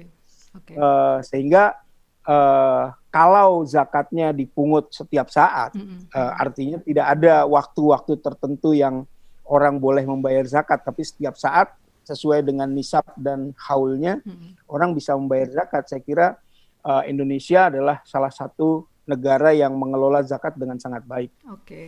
Okay. 0.64 0.76
Uh, 0.80 1.20
sehingga 1.28 1.76
uh, 2.24 2.96
kalau 3.12 3.68
zakatnya 3.68 4.32
dipungut 4.32 4.96
setiap 4.96 5.28
saat, 5.28 5.76
mm 5.76 5.84
-hmm. 5.84 6.00
uh, 6.16 6.32
artinya 6.40 6.78
tidak 6.84 7.06
ada 7.20 7.44
waktu-waktu 7.44 8.14
tertentu 8.24 8.72
yang 8.72 9.04
orang 9.48 9.80
boleh 9.80 10.04
membayar 10.04 10.44
zakat, 10.46 10.84
tapi 10.84 11.04
setiap 11.04 11.36
saat 11.40 11.72
sesuai 12.08 12.40
dengan 12.44 12.72
nisab 12.72 13.04
dan 13.20 13.52
haulnya 13.68 14.24
mm 14.24 14.32
-hmm. 14.32 14.52
orang 14.72 14.96
bisa 14.96 15.12
membayar 15.16 15.52
zakat. 15.52 15.92
Saya 15.92 16.02
kira 16.04 16.28
uh, 16.88 17.04
Indonesia 17.04 17.68
adalah 17.68 18.00
salah 18.08 18.32
satu 18.32 18.88
negara 19.08 19.52
yang 19.52 19.76
mengelola 19.76 20.24
zakat 20.24 20.56
dengan 20.56 20.80
sangat 20.80 21.04
baik. 21.04 21.32
Oke. 21.48 21.64
Okay. 21.64 21.88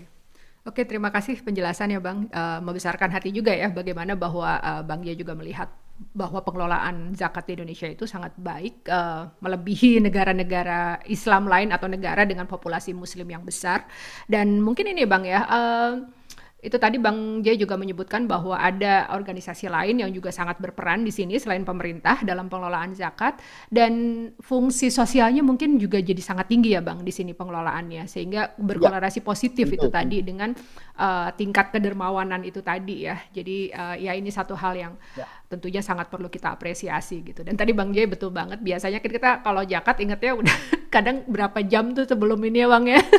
Oke, 0.68 0.84
terima 0.84 1.08
kasih 1.08 1.40
penjelasan 1.40 1.96
ya 1.96 2.04
Bang. 2.04 2.28
Uh, 2.30 2.60
membesarkan 2.60 3.08
hati 3.10 3.32
juga 3.32 3.56
ya 3.56 3.72
bagaimana 3.72 4.14
bahwa 4.14 4.60
uh, 4.60 4.84
Bang 4.84 5.00
Dia 5.02 5.16
juga 5.16 5.32
melihat 5.32 5.72
bahwa 6.12 6.44
pengelolaan 6.44 7.16
zakat 7.16 7.48
di 7.48 7.60
Indonesia 7.60 7.88
itu 7.88 8.04
sangat 8.04 8.36
baik, 8.36 8.84
uh, 8.92 9.32
melebihi 9.40 10.04
negara-negara 10.04 11.00
Islam 11.08 11.48
lain 11.48 11.72
atau 11.72 11.88
negara 11.88 12.28
dengan 12.28 12.44
populasi 12.44 12.92
Muslim 12.92 13.28
yang 13.32 13.44
besar. 13.48 13.88
Dan 14.28 14.60
mungkin 14.60 14.92
ini 14.92 15.08
Bang 15.08 15.24
ya. 15.24 15.48
Uh, 15.48 16.19
itu 16.60 16.76
tadi 16.76 17.00
Bang 17.00 17.40
Jay 17.40 17.56
juga 17.56 17.80
menyebutkan 17.80 18.28
bahwa 18.28 18.60
ada 18.60 19.08
organisasi 19.16 19.72
lain 19.72 20.04
yang 20.04 20.12
juga 20.12 20.28
sangat 20.28 20.60
berperan 20.60 21.08
di 21.08 21.12
sini 21.16 21.40
selain 21.40 21.64
pemerintah 21.64 22.20
dalam 22.28 22.52
pengelolaan 22.52 22.92
zakat 22.92 23.40
dan 23.72 24.28
fungsi 24.44 24.92
sosialnya 24.92 25.40
mungkin 25.40 25.80
juga 25.80 26.04
jadi 26.04 26.20
sangat 26.20 26.52
tinggi 26.52 26.76
ya 26.76 26.84
Bang 26.84 27.08
di 27.08 27.16
sini 27.16 27.32
pengelolaannya 27.32 28.04
sehingga 28.12 28.60
berkorelasi 28.60 29.24
ya. 29.24 29.26
positif 29.26 29.72
itu 29.72 29.88
tadi 29.88 30.20
dengan 30.20 30.52
uh, 31.00 31.32
tingkat 31.32 31.72
kedermawanan 31.72 32.44
itu 32.44 32.60
tadi 32.60 33.08
ya. 33.08 33.16
Jadi 33.32 33.72
uh, 33.72 33.96
ya 33.96 34.12
ini 34.12 34.28
satu 34.28 34.52
hal 34.60 34.76
yang 34.76 34.94
ya. 35.16 35.39
Tentunya 35.50 35.82
sangat 35.82 36.14
perlu 36.14 36.30
kita 36.30 36.54
apresiasi 36.54 37.26
gitu. 37.26 37.42
Dan 37.42 37.58
tadi 37.58 37.74
Bang 37.74 37.90
Jay 37.90 38.06
betul 38.06 38.30
banget 38.30 38.62
biasanya 38.62 39.02
kita 39.02 39.42
kalau 39.42 39.66
zakat 39.66 39.98
ingetnya 40.06 40.38
udah 40.38 40.56
kadang 40.94 41.26
berapa 41.26 41.66
jam 41.66 41.90
tuh 41.98 42.06
sebelum 42.06 42.38
ini 42.46 42.62
ya 42.62 42.68
Bang 42.70 42.86
ya. 42.86 43.02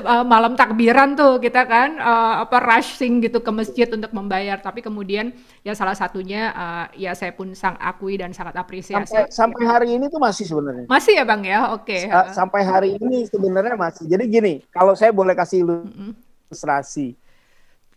uh, 0.00 0.24
malam 0.24 0.56
takbiran 0.56 1.12
tuh 1.12 1.36
kita 1.36 1.68
kan 1.68 2.00
uh, 2.00 2.40
apa 2.48 2.56
rushing 2.64 3.20
gitu 3.20 3.44
ke 3.44 3.52
masjid 3.52 3.84
untuk 3.92 4.08
membayar. 4.16 4.56
Tapi 4.56 4.80
kemudian 4.80 5.36
ya 5.60 5.76
salah 5.76 5.92
satunya 5.92 6.56
uh, 6.56 6.86
ya 6.96 7.12
saya 7.12 7.36
pun 7.36 7.52
sang 7.52 7.76
akui 7.76 8.16
dan 8.16 8.32
sangat 8.32 8.56
apresiasi. 8.56 9.12
Sampai, 9.12 9.28
sampai 9.28 9.62
hari 9.68 9.88
ini 10.00 10.08
tuh 10.08 10.20
masih 10.24 10.48
sebenarnya. 10.48 10.88
Masih 10.88 11.20
ya 11.20 11.24
bang 11.28 11.42
ya? 11.44 11.60
Oke 11.76 11.84
okay. 11.84 12.02
uh, 12.08 12.32
sampai 12.32 12.64
hari 12.64 12.90
ini 12.96 13.28
sebenarnya 13.28 13.76
masih. 13.76 14.08
Jadi 14.08 14.24
gini 14.24 14.52
kalau 14.72 14.96
saya 14.96 15.12
boleh 15.12 15.36
kasih 15.36 15.68
ilustrasi. 15.68 17.12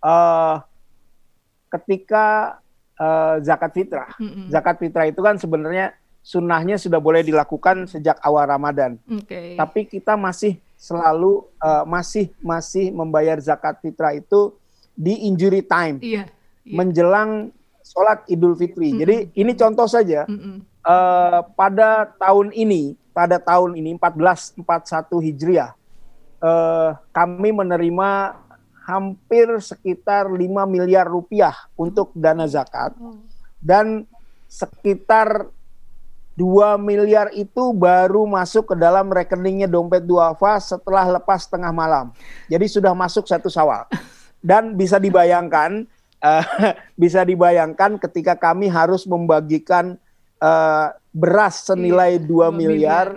Uh, 0.03 0.59
ketika 1.71 2.59
uh, 3.01 3.41
zakat 3.41 3.73
fitrah 3.73 4.13
mm 4.21 4.29
-hmm. 4.29 4.45
zakat 4.53 4.77
fitrah 4.77 5.05
itu 5.09 5.21
kan 5.25 5.41
sebenarnya 5.41 5.97
sunnahnya 6.21 6.77
sudah 6.77 7.01
boleh 7.01 7.25
dilakukan 7.25 7.89
sejak 7.89 8.21
awal 8.21 8.45
Ramadan. 8.45 9.01
Okay. 9.25 9.57
Tapi 9.57 9.89
kita 9.89 10.13
masih 10.13 10.61
selalu 10.77 11.45
uh, 11.57 11.81
masih 11.85 12.29
masih 12.41 12.93
membayar 12.93 13.41
zakat 13.41 13.81
fitrah 13.81 14.13
itu 14.13 14.53
di 14.93 15.25
injury 15.25 15.65
time 15.65 15.97
iya, 16.01 16.29
iya. 16.61 16.75
menjelang 16.77 17.49
sholat 17.81 18.21
Idul 18.29 18.53
Fitri. 18.53 18.93
Mm 18.93 18.93
-hmm. 18.93 19.01
Jadi 19.01 19.15
ini 19.33 19.51
contoh 19.57 19.89
saja 19.89 20.29
mm 20.29 20.37
-hmm. 20.37 20.55
uh, 20.85 21.41
pada 21.57 22.13
tahun 22.21 22.53
ini 22.53 22.93
pada 23.11 23.41
tahun 23.41 23.75
ini 23.75 23.97
1441 23.97 24.61
Hijriah 25.27 25.73
uh, 26.39 26.95
kami 27.11 27.49
menerima 27.51 28.09
hampir 28.91 29.47
sekitar 29.63 30.27
5 30.27 30.35
miliar 30.67 31.07
rupiah 31.07 31.55
untuk 31.79 32.11
dana 32.11 32.43
zakat 32.43 32.91
oh. 32.99 33.23
dan 33.63 34.03
sekitar 34.51 35.47
2 36.35 36.75
miliar 36.79 37.31
itu 37.31 37.71
baru 37.71 38.27
masuk 38.27 38.73
ke 38.73 38.75
dalam 38.75 39.07
rekeningnya 39.07 39.67
dompet 39.67 40.03
duafa 40.03 40.59
setelah 40.59 41.19
lepas 41.19 41.47
tengah 41.47 41.71
malam. 41.71 42.11
Jadi 42.51 42.65
sudah 42.67 42.91
masuk 42.91 43.27
satu 43.27 43.47
sawal 43.47 43.87
dan 44.43 44.75
bisa 44.75 44.99
dibayangkan 44.99 45.87
uh, 46.19 46.43
bisa 47.01 47.23
dibayangkan 47.23 47.95
ketika 47.99 48.35
kami 48.35 48.67
harus 48.67 49.07
membagikan 49.07 49.95
uh, 50.43 50.91
beras 51.11 51.67
senilai 51.67 52.19
iya, 52.19 52.27
2 52.27 52.51
miliar, 52.55 53.07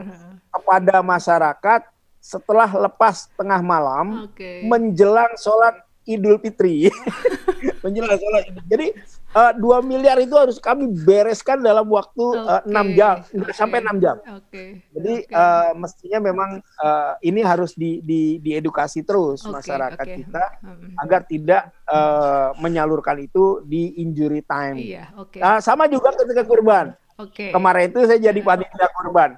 kepada 0.55 1.03
masyarakat 1.03 1.83
setelah 2.25 2.73
lepas 2.89 3.29
tengah 3.37 3.61
malam 3.61 4.33
okay. 4.33 4.65
menjelang 4.65 5.37
sholat 5.37 5.85
Idul 6.09 6.41
Fitri 6.41 6.89
menjelang 7.85 8.17
sholat 8.17 8.49
Jadi 8.65 8.97
uh, 9.37 9.53
dua 9.53 9.85
miliar 9.85 10.17
itu 10.17 10.33
harus 10.33 10.57
kami 10.57 10.89
bereskan 10.89 11.61
dalam 11.61 11.85
waktu 11.93 12.25
enam 12.65 12.87
okay. 12.89 12.93
uh, 12.93 12.97
jam 12.97 13.15
okay. 13.29 13.53
sampai 13.53 13.79
enam 13.85 13.97
jam. 14.01 14.17
Okay. 14.25 14.81
Jadi 14.97 15.15
okay. 15.29 15.37
Uh, 15.37 15.73
mestinya 15.77 16.19
memang 16.25 16.51
uh, 16.81 17.13
ini 17.21 17.45
harus 17.45 17.77
di, 17.77 18.01
di, 18.01 18.41
diedukasi 18.41 19.05
terus 19.05 19.45
okay. 19.45 19.61
masyarakat 19.61 20.07
okay. 20.09 20.17
kita 20.25 20.45
hmm. 20.65 21.03
agar 21.05 21.21
tidak 21.29 21.63
uh, 21.85 22.57
menyalurkan 22.57 23.21
itu 23.21 23.61
di 23.69 24.01
injury 24.01 24.41
time. 24.49 24.81
Iya, 24.81 25.13
okay. 25.13 25.45
uh, 25.45 25.61
sama 25.61 25.93
juga 25.93 26.17
ketika 26.17 26.41
kurban. 26.49 26.97
Okay. 27.21 27.53
Kemarin 27.53 27.93
itu 27.93 28.01
saya 28.09 28.17
jadi 28.17 28.41
panitia 28.41 28.89
kurban. 28.97 29.37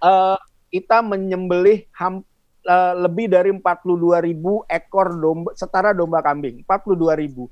Uh, 0.00 0.36
kita 0.74 1.06
menyembelih 1.06 1.86
hampir 1.94 2.26
uh, 2.66 2.94
lebih 3.06 3.30
dari 3.30 3.52
42 3.52 4.26
ribu 4.26 4.64
ekor 4.66 5.14
domba 5.14 5.50
setara 5.54 5.92
domba 5.92 6.24
kambing 6.24 6.64
42 6.64 7.22
ribu 7.22 7.48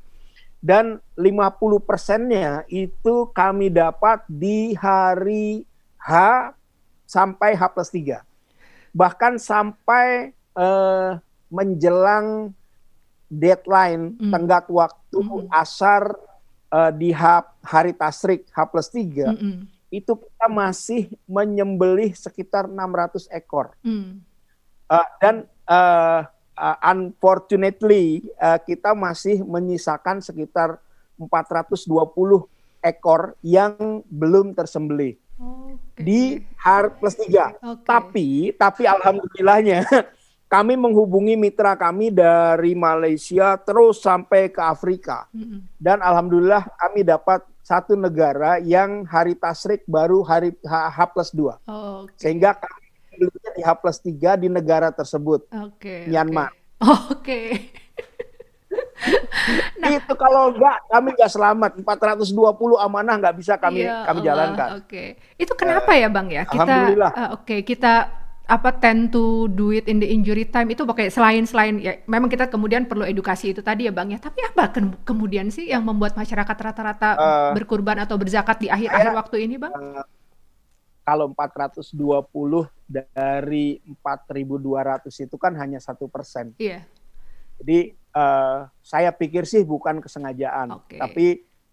dan 0.63 0.99
50 1.19 1.83
persennya 1.83 2.63
itu 2.71 3.29
kami 3.35 3.71
dapat 3.71 4.23
di 4.31 4.75
hari 4.79 5.67
H 5.99 6.11
sampai 7.07 7.55
H 7.55 7.63
plus 7.71 7.91
3 7.93 8.23
bahkan 8.93 9.39
sampai 9.39 10.37
uh, 10.57 11.17
menjelang 11.53 12.53
deadline 13.33 14.17
mm. 14.21 14.33
tenggat 14.33 14.69
waktu 14.69 15.19
mm. 15.21 15.49
asar 15.49 16.13
uh, 16.69 16.93
di 16.93 17.13
H, 17.13 17.49
hari 17.65 17.97
tasrik 17.97 18.45
H 18.53 18.59
plus 18.69 18.89
3 18.93 19.33
mm 19.33 19.37
-mm. 19.37 19.57
Itu 19.93 20.17
kita 20.17 20.49
masih 20.49 21.13
menyembelih 21.29 22.17
sekitar 22.17 22.65
600 22.65 23.29
ekor 23.29 23.77
mm. 23.85 24.25
uh, 24.89 25.09
dan 25.21 25.45
uh, 25.69 26.25
uh, 26.57 26.77
unfortunately 26.89 28.25
uh, 28.41 28.57
kita 28.57 28.97
masih 28.97 29.45
menyisakan 29.45 30.25
sekitar 30.25 30.81
420 31.21 31.85
ekor 32.81 33.37
yang 33.45 34.01
belum 34.09 34.57
tersembelih 34.57 35.21
okay. 35.37 36.01
di 36.01 36.21
H 36.57 36.97
plus 36.97 37.15
3 37.21 37.29
okay. 37.29 37.49
tapi 37.85 38.29
tapi 38.57 38.83
alhamdulillahnya 38.89 39.85
kami 40.53 40.77
menghubungi 40.77 41.33
mitra 41.33 41.73
kami 41.81 42.13
dari 42.13 42.77
Malaysia 42.77 43.57
terus 43.57 44.05
sampai 44.05 44.53
ke 44.53 44.61
Afrika. 44.61 45.25
Mm-hmm. 45.33 45.81
Dan 45.81 46.05
alhamdulillah 46.05 46.69
kami 46.77 47.09
dapat 47.09 47.41
satu 47.63 47.95
negara 47.95 48.59
yang 48.59 49.07
hari 49.07 49.39
tasrik 49.39 49.87
baru 49.87 50.27
hari 50.27 50.51
H, 50.67 50.75
H 50.91 50.99
plus 51.15 51.31
2. 51.31 51.63
Oh, 51.71 52.05
okay. 52.05 52.19
Sehingga 52.19 52.59
kami 52.59 52.87
di 53.55 53.63
H 53.63 53.71
plus 53.79 53.99
3 54.03 54.43
di 54.43 54.49
negara 54.51 54.91
tersebut. 54.91 55.47
Okay, 55.49 56.11
Myanmar. 56.11 56.51
Oke. 56.83 57.23
Okay. 57.23 57.47
okay. 59.79 59.79
nah, 59.79 59.91
itu 59.95 60.15
kalau 60.19 60.51
enggak 60.51 60.77
kami 60.91 61.09
enggak 61.15 61.31
selamat 61.31 61.71
420 61.87 62.83
amanah 62.83 63.15
enggak 63.15 63.37
bisa 63.39 63.55
kami 63.55 63.87
ya 63.87 64.03
kami 64.11 64.21
jalankan. 64.27 64.69
Oke. 64.83 64.91
Okay. 64.91 65.09
Itu 65.39 65.55
kenapa 65.55 65.95
uh, 65.95 65.97
ya 66.03 66.09
Bang 66.11 66.29
ya? 66.35 66.43
Kita 66.51 66.75
uh, 66.91 67.39
oke 67.39 67.47
okay, 67.47 67.61
kita 67.63 68.22
apa 68.43 68.75
tend 68.75 69.15
to 69.15 69.47
do 69.55 69.71
it 69.71 69.87
in 69.87 70.03
the 70.03 70.09
injury 70.11 70.43
time 70.43 70.67
itu 70.75 70.83
pakai 70.83 71.09
selain 71.15 71.47
selain 71.47 71.79
ya 71.79 72.03
memang 72.11 72.27
kita 72.27 72.51
kemudian 72.51 72.91
perlu 72.91 73.07
edukasi 73.07 73.55
itu 73.55 73.63
tadi 73.63 73.87
ya 73.87 73.95
bang 73.95 74.13
ya 74.13 74.19
tapi 74.19 74.43
apa 74.43 74.75
ke 74.75 74.81
kemudian 75.07 75.47
sih 75.47 75.71
yang 75.71 75.87
membuat 75.87 76.19
masyarakat 76.19 76.57
rata-rata 76.59 77.09
uh, 77.15 77.51
berkurban 77.55 78.03
atau 78.03 78.19
berzakat 78.19 78.67
di 78.67 78.69
akhir-akhir 78.69 79.13
waktu 79.15 79.37
ini 79.47 79.63
bang? 79.63 79.71
Uh, 79.71 80.03
kalau 81.03 81.31
420 81.35 81.91
dari 82.87 83.83
4.200 83.83 85.27
itu 85.27 85.37
kan 85.39 85.53
hanya 85.59 85.83
satu 85.83 86.07
persen. 86.07 86.55
Iya. 86.59 86.87
Jadi 87.59 87.95
uh, 88.15 88.71
saya 88.83 89.11
pikir 89.11 89.47
sih 89.47 89.63
bukan 89.67 90.03
kesengajaan, 90.03 90.83
okay. 90.83 90.99
tapi 90.99 91.27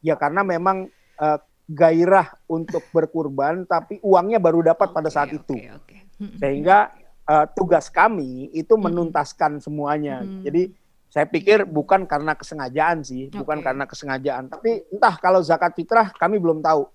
ya 0.05 0.17
karena 0.17 0.45
memang 0.45 0.89
uh, 1.17 1.39
gairah 1.69 2.33
untuk 2.49 2.81
berkurban, 2.89 3.65
tapi 3.65 4.01
uangnya 4.01 4.41
baru 4.41 4.73
dapat 4.73 4.89
okay, 4.89 4.95
pada 4.97 5.09
saat 5.09 5.29
okay, 5.33 5.39
itu. 5.41 5.55
Okay. 5.57 5.98
Sehingga 6.39 6.91
uh, 7.29 7.45
tugas 7.55 7.87
kami 7.87 8.49
itu 8.51 8.75
menuntaskan 8.75 9.63
semuanya. 9.63 10.25
Hmm. 10.25 10.43
Jadi 10.43 10.73
saya 11.09 11.25
pikir 11.25 11.65
bukan 11.65 12.05
karena 12.05 12.37
kesengajaan 12.37 13.01
sih, 13.01 13.33
okay. 13.33 13.41
bukan 13.41 13.65
karena 13.65 13.89
kesengajaan. 13.89 14.45
Tapi 14.45 14.85
entah 14.93 15.17
kalau 15.17 15.41
zakat 15.41 15.73
fitrah 15.73 16.13
kami 16.13 16.37
belum 16.37 16.61
tahu. 16.61 16.85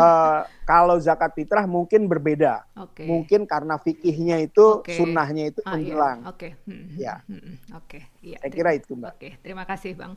uh, 0.00 0.48
kalau 0.70 0.96
zakat 0.96 1.36
fitrah 1.36 1.68
mungkin 1.68 2.08
berbeda. 2.08 2.64
Okay. 2.72 3.04
Mungkin 3.04 3.44
karena 3.44 3.76
fikihnya 3.76 4.40
itu 4.40 4.80
okay. 4.80 4.96
sunnahnya 4.96 5.52
itu 5.52 5.60
ah, 5.68 5.76
hilang. 5.76 6.24
Iya. 6.24 6.32
Oke. 6.32 6.38
Okay. 6.40 6.50
Hmm, 6.64 6.86
ya. 6.96 7.14
Hmm. 7.28 7.40
Oke. 7.76 8.00
Okay. 8.00 8.02
Ya, 8.32 8.38
saya 8.40 8.52
kira 8.56 8.70
itu 8.72 8.96
mbak. 8.96 9.12
Oke. 9.12 9.20
Okay. 9.20 9.32
Terima 9.44 9.64
kasih 9.68 9.92
bang. 9.92 10.12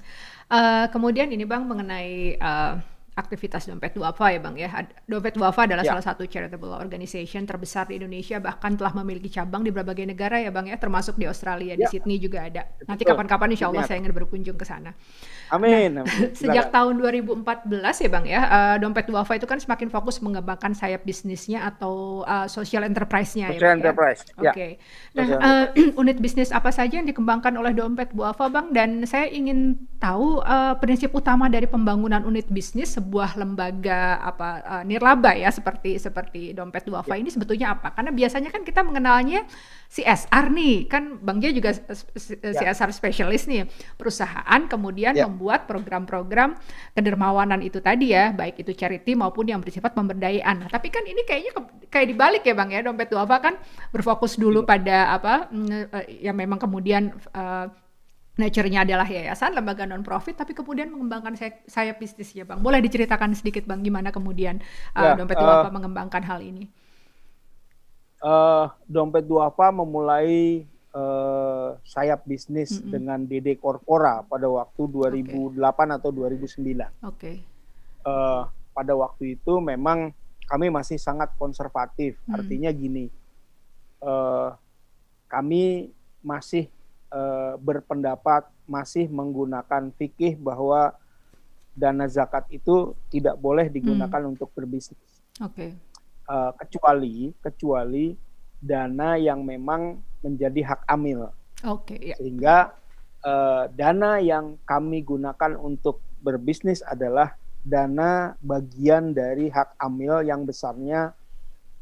Uh, 0.48 0.86
kemudian 0.96 1.28
ini 1.28 1.44
bang 1.44 1.68
mengenai 1.68 2.40
uh, 2.40 2.80
aktivitas 3.14 3.70
Dompet 3.70 3.94
Duafa 3.94 4.34
ya 4.34 4.40
Bang 4.42 4.58
ya. 4.58 4.70
Dompet 5.06 5.38
Duafa 5.38 5.70
adalah 5.70 5.86
ya. 5.86 5.94
salah 5.94 6.06
satu 6.06 6.26
charitable 6.26 6.74
organization 6.74 7.46
terbesar 7.46 7.86
di 7.86 8.02
Indonesia 8.02 8.42
bahkan 8.42 8.74
telah 8.74 8.94
memiliki 8.98 9.30
cabang 9.30 9.62
di 9.62 9.70
berbagai 9.70 10.10
negara 10.10 10.42
ya 10.42 10.50
Bang 10.50 10.66
ya 10.66 10.78
termasuk 10.82 11.16
di 11.22 11.30
Australia, 11.30 11.78
ya. 11.78 11.86
di 11.86 11.86
Sydney 11.88 12.18
juga 12.18 12.50
ada. 12.50 12.66
Nanti 12.90 13.06
kapan-kapan 13.06 13.54
insya 13.54 13.70
Allah 13.70 13.86
saya 13.86 14.02
ingin 14.02 14.14
berkunjung 14.18 14.58
ke 14.58 14.66
sana. 14.66 14.98
Amin. 15.54 16.02
Nah, 16.02 16.06
sejak 16.40 16.74
tahun 16.74 16.98
2014 16.98 17.70
ya 17.78 18.10
Bang 18.10 18.26
ya, 18.26 18.42
uh, 18.50 18.76
Dompet 18.82 19.06
Duafa 19.06 19.38
itu 19.38 19.46
kan 19.46 19.62
semakin 19.62 19.94
fokus 19.94 20.18
mengembangkan 20.18 20.74
sayap 20.74 21.06
bisnisnya 21.06 21.70
atau 21.70 22.26
uh, 22.26 22.50
social 22.50 22.82
enterprise-nya 22.82 23.54
ya 23.54 23.60
Social 23.62 23.70
ya, 23.70 23.78
enterprise. 23.78 24.22
Ya? 24.26 24.34
Oke. 24.42 24.50
Okay. 24.50 24.72
Ya. 25.14 25.22
Nah, 25.22 25.28
uh, 25.38 25.66
unit 26.02 26.18
bisnis 26.18 26.50
apa 26.50 26.74
saja 26.74 26.98
yang 26.98 27.06
dikembangkan 27.06 27.54
oleh 27.54 27.78
Dompet 27.78 28.10
Duafa 28.18 28.50
Bang 28.50 28.74
dan 28.74 29.06
saya 29.06 29.30
ingin 29.30 29.78
tahu 30.02 30.42
uh, 30.42 30.76
prinsip 30.82 31.14
utama 31.14 31.48
dari 31.48 31.70
pembangunan 31.70 32.26
unit 32.26 32.50
bisnis 32.50 32.96
sebuah 33.04 33.36
lembaga 33.36 34.24
apa 34.24 34.50
uh, 34.64 34.84
nirlaba 34.88 35.36
ya 35.36 35.52
seperti 35.52 36.00
seperti 36.00 36.56
dompet 36.56 36.88
duafa 36.88 37.20
ya. 37.20 37.20
ini 37.20 37.28
sebetulnya 37.28 37.76
apa? 37.76 37.92
Karena 37.92 38.16
biasanya 38.16 38.48
kan 38.48 38.64
kita 38.64 38.80
mengenalnya 38.80 39.44
CSR 39.92 40.50
nih, 40.50 40.76
kan 40.88 41.20
Bang 41.20 41.44
Gia 41.44 41.52
juga 41.52 41.76
ya. 41.76 42.74
CSR 42.74 42.90
specialist 42.96 43.46
nih, 43.46 43.68
perusahaan 43.94 44.62
kemudian 44.66 45.14
ya. 45.14 45.28
membuat 45.30 45.70
program-program 45.70 46.56
kedermawanan 46.98 47.62
itu 47.62 47.84
tadi 47.84 48.16
ya, 48.16 48.34
baik 48.34 48.64
itu 48.64 48.74
charity 48.74 49.14
maupun 49.14 49.52
yang 49.52 49.60
bersifat 49.60 49.94
pemberdayaan. 49.94 50.66
Nah, 50.66 50.70
tapi 50.72 50.90
kan 50.90 51.06
ini 51.06 51.22
kayaknya 51.28 51.54
kayak 51.92 52.08
dibalik 52.10 52.42
ya 52.42 52.56
Bang 52.58 52.72
ya, 52.72 52.82
dompet 52.82 53.12
duafa 53.12 53.38
kan 53.38 53.54
berfokus 53.94 54.40
dulu 54.40 54.64
ya. 54.64 54.68
pada 54.74 54.98
apa 55.14 55.34
mm, 55.52 56.24
yang 56.26 56.40
memang 56.40 56.58
kemudian 56.58 57.14
uh, 57.36 57.70
nature-nya 58.34 58.82
adalah 58.82 59.06
yayasan, 59.06 59.54
lembaga 59.54 59.86
non-profit, 59.86 60.34
tapi 60.42 60.58
kemudian 60.58 60.90
mengembangkan 60.90 61.38
saya, 61.38 61.62
saya 61.70 61.94
bisnisnya, 61.94 62.50
Bang. 62.50 62.66
Boleh 62.66 62.82
diceritakan 62.82 63.38
sedikit, 63.38 63.70
Bang, 63.70 63.86
gimana 63.86 64.10
kemudian 64.10 64.58
uh, 64.98 65.14
ya, 65.14 65.20
Dompet 65.20 65.38
Duafa 65.38 65.70
uh, 65.70 65.74
mengembangkan 65.74 66.24
hal 66.26 66.40
ini? 66.42 66.66
Uh, 68.24 68.74
Dompet 68.90 69.30
Duafa 69.30 69.70
memulai 69.70 70.66
uh, 70.98 71.78
sayap 71.86 72.26
bisnis 72.26 72.74
mm 72.74 72.80
-hmm. 72.82 72.90
dengan 72.90 73.20
DD 73.22 73.62
Corpora 73.62 74.26
pada 74.26 74.50
waktu 74.50 74.82
2008 74.82 75.54
okay. 75.54 75.98
atau 76.02 76.10
2009. 76.10 76.26
Oke. 76.34 76.90
Okay. 77.06 77.36
Uh, 78.02 78.50
pada 78.74 78.98
waktu 78.98 79.38
itu 79.38 79.62
memang 79.62 80.10
kami 80.50 80.74
masih 80.74 80.98
sangat 80.98 81.30
konservatif. 81.38 82.18
Mm. 82.26 82.34
Artinya 82.34 82.70
gini, 82.74 83.06
uh, 84.02 84.58
kami 85.30 85.94
masih 86.26 86.74
uh, 87.14 87.54
berpendapat 87.62 88.50
masih 88.66 89.08
menggunakan 89.08 89.94
fikih 89.94 90.36
bahwa 90.42 90.98
dana 91.78 92.06
zakat 92.10 92.50
itu 92.50 92.98
tidak 93.14 93.38
boleh 93.38 93.70
digunakan 93.70 94.22
hmm. 94.26 94.32
untuk 94.34 94.50
berbisnis. 94.58 95.22
Oke. 95.42 95.54
Okay. 95.54 95.70
Uh, 96.24 96.56
kecuali 96.56 97.36
kecuali 97.44 98.16
dana 98.64 99.20
yang 99.20 99.44
memang 99.44 100.00
menjadi 100.24 100.74
hak 100.74 100.82
amil. 100.88 101.30
Oke. 101.68 101.96
Okay, 101.96 102.00
ya. 102.14 102.16
Sehingga 102.18 102.58
uh, 103.22 103.68
dana 103.70 104.18
yang 104.24 104.58
kami 104.64 105.04
gunakan 105.04 105.60
untuk 105.60 106.00
berbisnis 106.24 106.80
adalah 106.82 107.36
dana 107.64 108.36
bagian 108.40 109.12
dari 109.12 109.52
hak 109.52 109.80
amil 109.80 110.24
yang 110.24 110.48
besarnya 110.48 111.16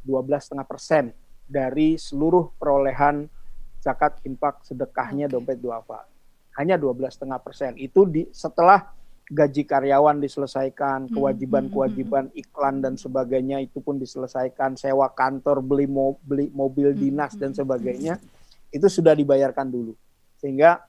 12,5 0.06 0.58
persen 0.66 1.14
dari 1.46 1.98
seluruh 1.98 2.54
perolehan 2.58 3.30
zakat 3.82 4.22
infak 4.24 4.62
sedekahnya 4.62 5.26
okay. 5.26 5.34
dompet 5.34 5.58
duafa. 5.58 6.06
Hanya 6.56 6.78
12,5 6.78 7.26
persen. 7.42 7.72
Itu 7.82 8.06
di 8.06 8.30
setelah 8.30 8.94
gaji 9.32 9.64
karyawan 9.64 10.22
diselesaikan 10.22 11.08
hmm, 11.08 11.14
kewajiban-kewajiban 11.16 12.30
hmm, 12.30 12.34
hmm, 12.36 12.42
iklan 12.46 12.76
dan 12.84 12.94
sebagainya 13.00 13.64
itu 13.64 13.80
pun 13.80 13.96
diselesaikan 13.98 14.76
sewa 14.76 15.08
kantor 15.10 15.64
beli 15.64 15.88
mo 15.88 16.20
beli 16.20 16.52
mobil 16.52 16.92
dinas 16.92 17.40
dan 17.40 17.56
sebagainya 17.56 18.20
itu 18.70 18.88
sudah 18.92 19.18
dibayarkan 19.18 19.72
dulu. 19.72 19.96
Sehingga 20.38 20.84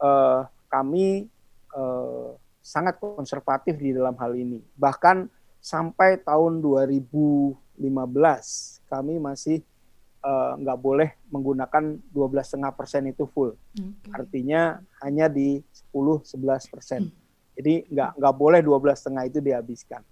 uh, 0.00 0.46
kami 0.70 1.26
uh, 1.74 2.32
sangat 2.62 3.02
konservatif 3.02 3.76
di 3.76 3.92
dalam 3.92 4.14
hal 4.16 4.32
ini. 4.38 4.62
Bahkan 4.78 5.26
sampai 5.58 6.22
tahun 6.22 6.62
2015 6.62 7.82
kami 8.88 9.14
masih 9.18 9.58
Eh, 9.58 9.77
nggak 10.58 10.78
uh, 10.78 10.82
boleh 10.82 11.14
menggunakan 11.30 11.84
12,5 12.10 12.78
persen 12.78 13.06
itu 13.06 13.24
full. 13.30 13.54
Okay. 13.54 14.10
Artinya 14.10 14.82
hanya 15.00 15.30
di 15.30 15.62
10-11 15.94 16.72
persen. 16.72 17.00
Hmm. 17.06 17.14
Jadi 17.58 17.86
nggak 17.90 18.10
nggak 18.18 18.34
boleh 18.34 18.60
12,5 18.62 19.30
itu 19.30 19.38
dihabiskan. 19.38 20.02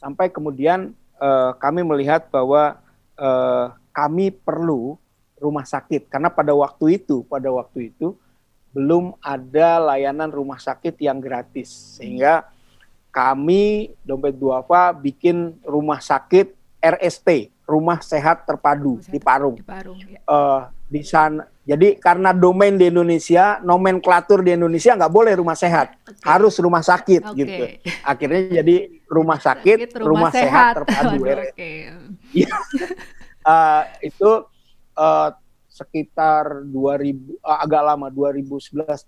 Sampai 0.00 0.32
kemudian 0.32 0.96
uh, 1.20 1.52
kami 1.60 1.84
melihat 1.84 2.32
bahwa 2.32 2.80
uh, 3.20 3.76
kami 3.92 4.32
perlu 4.32 4.96
rumah 5.40 5.64
sakit 5.64 6.08
karena 6.08 6.28
pada 6.28 6.52
waktu 6.52 7.00
itu 7.00 7.24
pada 7.24 7.48
waktu 7.48 7.92
itu 7.92 8.16
belum 8.70 9.16
ada 9.24 9.80
layanan 9.92 10.30
rumah 10.30 10.60
sakit 10.60 10.94
yang 11.00 11.18
gratis 11.18 11.98
sehingga 11.98 12.46
kami 13.10 13.96
dompet 14.06 14.38
duafa 14.38 14.94
bikin 14.94 15.58
rumah 15.66 15.98
sakit 15.98 16.54
RST 16.78 17.50
rumah 17.70 18.02
sehat 18.02 18.42
terpadu 18.42 18.98
Rumah 18.98 19.06
sehat 19.06 19.14
di 19.14 19.18
Parung. 19.22 19.56
Di 19.56 19.64
Parung. 19.64 19.98
Ya. 20.02 20.18
Uh, 20.26 20.62
di 20.90 21.06
sana. 21.06 21.46
Jadi 21.62 22.02
karena 22.02 22.34
domain 22.34 22.74
di 22.74 22.90
Indonesia, 22.90 23.62
nomenklatur 23.62 24.42
di 24.42 24.58
Indonesia 24.58 24.98
nggak 24.98 25.14
boleh 25.14 25.38
rumah 25.38 25.54
sehat, 25.54 25.94
okay. 26.02 26.26
harus 26.26 26.58
rumah 26.58 26.82
sakit 26.82 27.22
okay. 27.30 27.38
gitu. 27.38 27.64
Akhirnya 28.02 28.42
jadi 28.58 28.90
rumah 29.06 29.38
sakit, 29.38 29.78
sakit 29.86 30.02
rumah, 30.02 30.10
rumah 30.10 30.30
sehat, 30.34 30.50
sehat 30.50 30.74
terpadu. 30.82 31.18
Oke. 31.22 31.54
Okay. 31.54 31.78
uh, 33.46 33.82
itu 34.02 34.30
uh, 34.98 35.30
sekitar 35.70 36.66
2000 36.66 37.38
uh, 37.40 37.58
agak 37.62 37.82
lama 37.86 38.10
2011 38.10 39.06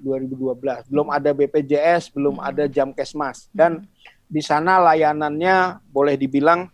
2012 0.00 0.88
belum 0.88 1.06
hmm. 1.10 1.16
ada 1.18 1.30
BPJS 1.34 2.14
belum 2.14 2.40
hmm. 2.40 2.48
ada 2.48 2.64
Jamkesmas 2.70 3.52
dan 3.52 3.84
hmm. 3.84 3.90
di 4.30 4.40
sana 4.40 4.80
layanannya 4.80 5.84
boleh 5.92 6.16
dibilang 6.16 6.72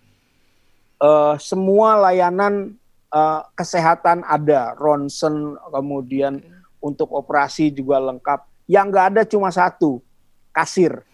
uh, 1.01 1.35
semua 1.41 1.97
layanan 2.11 2.77
uh, 3.13 3.41
kesehatan 3.57 4.25
ada, 4.27 4.77
ronsen, 4.77 5.57
kemudian 5.71 6.41
hmm. 6.41 6.85
untuk 6.85 7.13
operasi 7.13 7.73
juga 7.73 8.01
lengkap. 8.01 8.45
Yang 8.67 8.87
nggak 8.91 9.07
ada 9.15 9.23
cuma 9.25 9.49
satu, 9.55 10.03
kasir. 10.51 11.05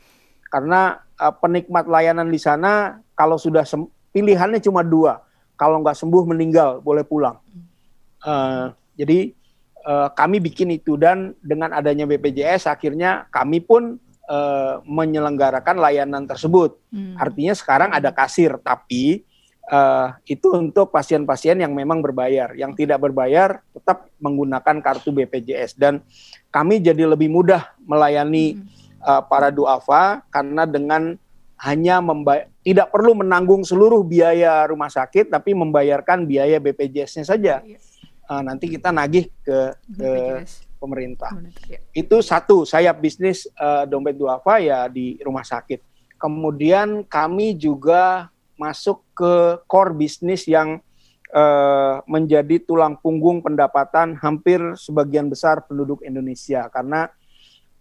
Karena 0.49 1.01
uh, 1.21 1.35
penikmat 1.35 1.89
layanan 1.89 2.29
di 2.29 2.41
sana 2.41 3.01
kalau 3.17 3.37
sudah 3.37 3.65
pilihannya 4.13 4.61
cuma 4.61 4.85
dua, 4.85 5.23
kalau 5.57 5.81
nggak 5.81 5.97
sembuh 5.97 6.25
meninggal 6.29 6.81
boleh 6.81 7.05
pulang. 7.05 7.39
Uh, 8.23 8.71
jadi 8.95 9.35
uh, 9.83 10.09
kami 10.15 10.39
bikin 10.39 10.71
itu 10.71 10.95
dan 10.95 11.35
dengan 11.43 11.75
adanya 11.75 12.07
BPJS 12.07 12.71
akhirnya 12.71 13.27
kami 13.35 13.59
pun 13.59 13.99
uh, 14.31 14.79
menyelenggarakan 14.87 15.77
layanan 15.81 16.25
tersebut. 16.29 16.79
Hmm. 16.93 17.19
Artinya 17.19 17.55
sekarang 17.57 17.91
ada 17.91 18.15
kasir, 18.15 18.57
tapi 18.63 19.27
uh, 19.73 20.09
itu 20.29 20.53
untuk 20.53 20.93
pasien-pasien 20.93 21.57
yang 21.57 21.73
memang 21.73 22.05
berbayar. 22.05 22.53
Yang 22.53 22.85
tidak 22.85 23.09
berbayar 23.09 23.65
tetap 23.73 24.13
menggunakan 24.21 24.85
kartu 24.85 25.11
BPJS 25.11 25.81
dan 25.81 26.05
kami 26.53 26.85
jadi 26.85 27.09
lebih 27.09 27.33
mudah 27.33 27.73
melayani 27.89 28.61
uh, 29.01 29.25
para 29.25 29.49
duafa 29.49 30.21
karena 30.29 30.69
dengan 30.69 31.17
hanya 31.63 32.03
tidak 32.67 32.91
perlu 32.91 33.15
menanggung 33.23 33.63
seluruh 33.63 34.03
biaya 34.03 34.67
rumah 34.67 34.91
sakit 34.91 35.31
tapi 35.31 35.55
membayarkan 35.55 36.27
biaya 36.27 36.59
BPJS-nya 36.59 37.25
saja. 37.25 37.63
Uh, 38.27 38.43
nanti 38.43 38.67
kita 38.67 38.91
nagih 38.91 39.31
ke, 39.47 39.59
ke 39.95 40.11
pemerintah. 40.83 41.31
Ya. 41.71 41.79
Itu 41.95 42.19
satu 42.19 42.67
sayap 42.67 42.99
bisnis 42.99 43.47
uh, 43.55 43.87
dompet 43.87 44.19
duafa 44.19 44.59
ya 44.59 44.91
di 44.91 45.23
rumah 45.23 45.47
sakit. 45.47 45.79
Kemudian 46.19 47.07
kami 47.07 47.55
juga 47.55 48.31
masuk 48.63 49.03
ke 49.19 49.59
core 49.67 49.91
bisnis 49.99 50.47
yang 50.47 50.79
uh, 51.35 51.99
menjadi 52.07 52.63
tulang 52.63 52.95
punggung 53.01 53.43
pendapatan 53.43 54.15
hampir 54.21 54.63
sebagian 54.79 55.27
besar 55.27 55.67
penduduk 55.67 56.05
Indonesia. 56.07 56.71
Karena 56.71 57.11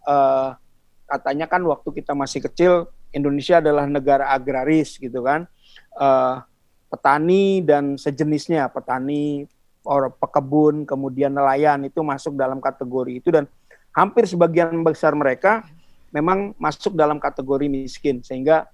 uh, 0.08 0.58
katanya 1.06 1.46
kan 1.46 1.62
waktu 1.68 2.02
kita 2.02 2.18
masih 2.18 2.42
kecil 2.42 2.90
Indonesia 3.12 3.60
adalah 3.60 3.86
negara 3.86 4.32
agraris 4.32 4.98
gitu 4.98 5.22
kan. 5.22 5.46
Uh, 5.94 6.42
petani 6.90 7.64
dan 7.64 7.96
sejenisnya 7.96 8.68
petani 8.68 9.48
orang 9.88 10.12
pekebun 10.20 10.84
kemudian 10.84 11.32
nelayan 11.32 11.84
itu 11.86 12.02
masuk 12.02 12.34
dalam 12.40 12.58
kategori 12.64 13.22
itu. 13.22 13.30
Dan 13.30 13.46
hampir 13.94 14.26
sebagian 14.26 14.82
besar 14.82 15.14
mereka 15.14 15.68
memang 16.10 16.56
masuk 16.56 16.96
dalam 16.96 17.20
kategori 17.20 17.68
miskin. 17.68 18.24
Sehingga 18.24 18.72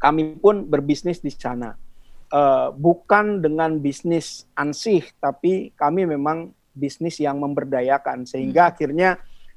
kami 0.00 0.40
pun 0.40 0.64
berbisnis 0.64 1.20
di 1.20 1.30
sana. 1.30 1.76
Uh, 2.30 2.70
bukan 2.72 3.42
dengan 3.42 3.76
bisnis 3.82 4.46
ansih, 4.54 5.02
tapi 5.18 5.74
kami 5.74 6.06
memang 6.06 6.54
bisnis 6.70 7.18
yang 7.18 7.42
memberdayakan 7.42 8.22
sehingga 8.22 8.66
hmm. 8.66 8.70
akhirnya 8.70 9.10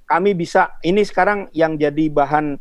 kami 0.09 0.33
bisa 0.33 0.75
ini 0.81 1.05
sekarang 1.05 1.53
yang 1.53 1.77
jadi 1.77 2.09
bahan 2.09 2.57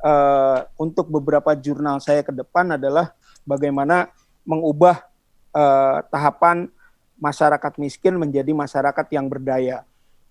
uh, 0.00 0.60
untuk 0.78 1.10
beberapa 1.10 1.58
jurnal 1.58 1.98
saya 1.98 2.22
ke 2.22 2.30
depan 2.30 2.78
adalah 2.78 3.12
bagaimana 3.42 4.08
mengubah 4.46 5.04
uh, 5.52 6.06
tahapan 6.06 6.70
masyarakat 7.18 7.72
miskin 7.82 8.14
menjadi 8.14 8.54
masyarakat 8.54 9.06
yang 9.10 9.26
berdaya, 9.26 9.82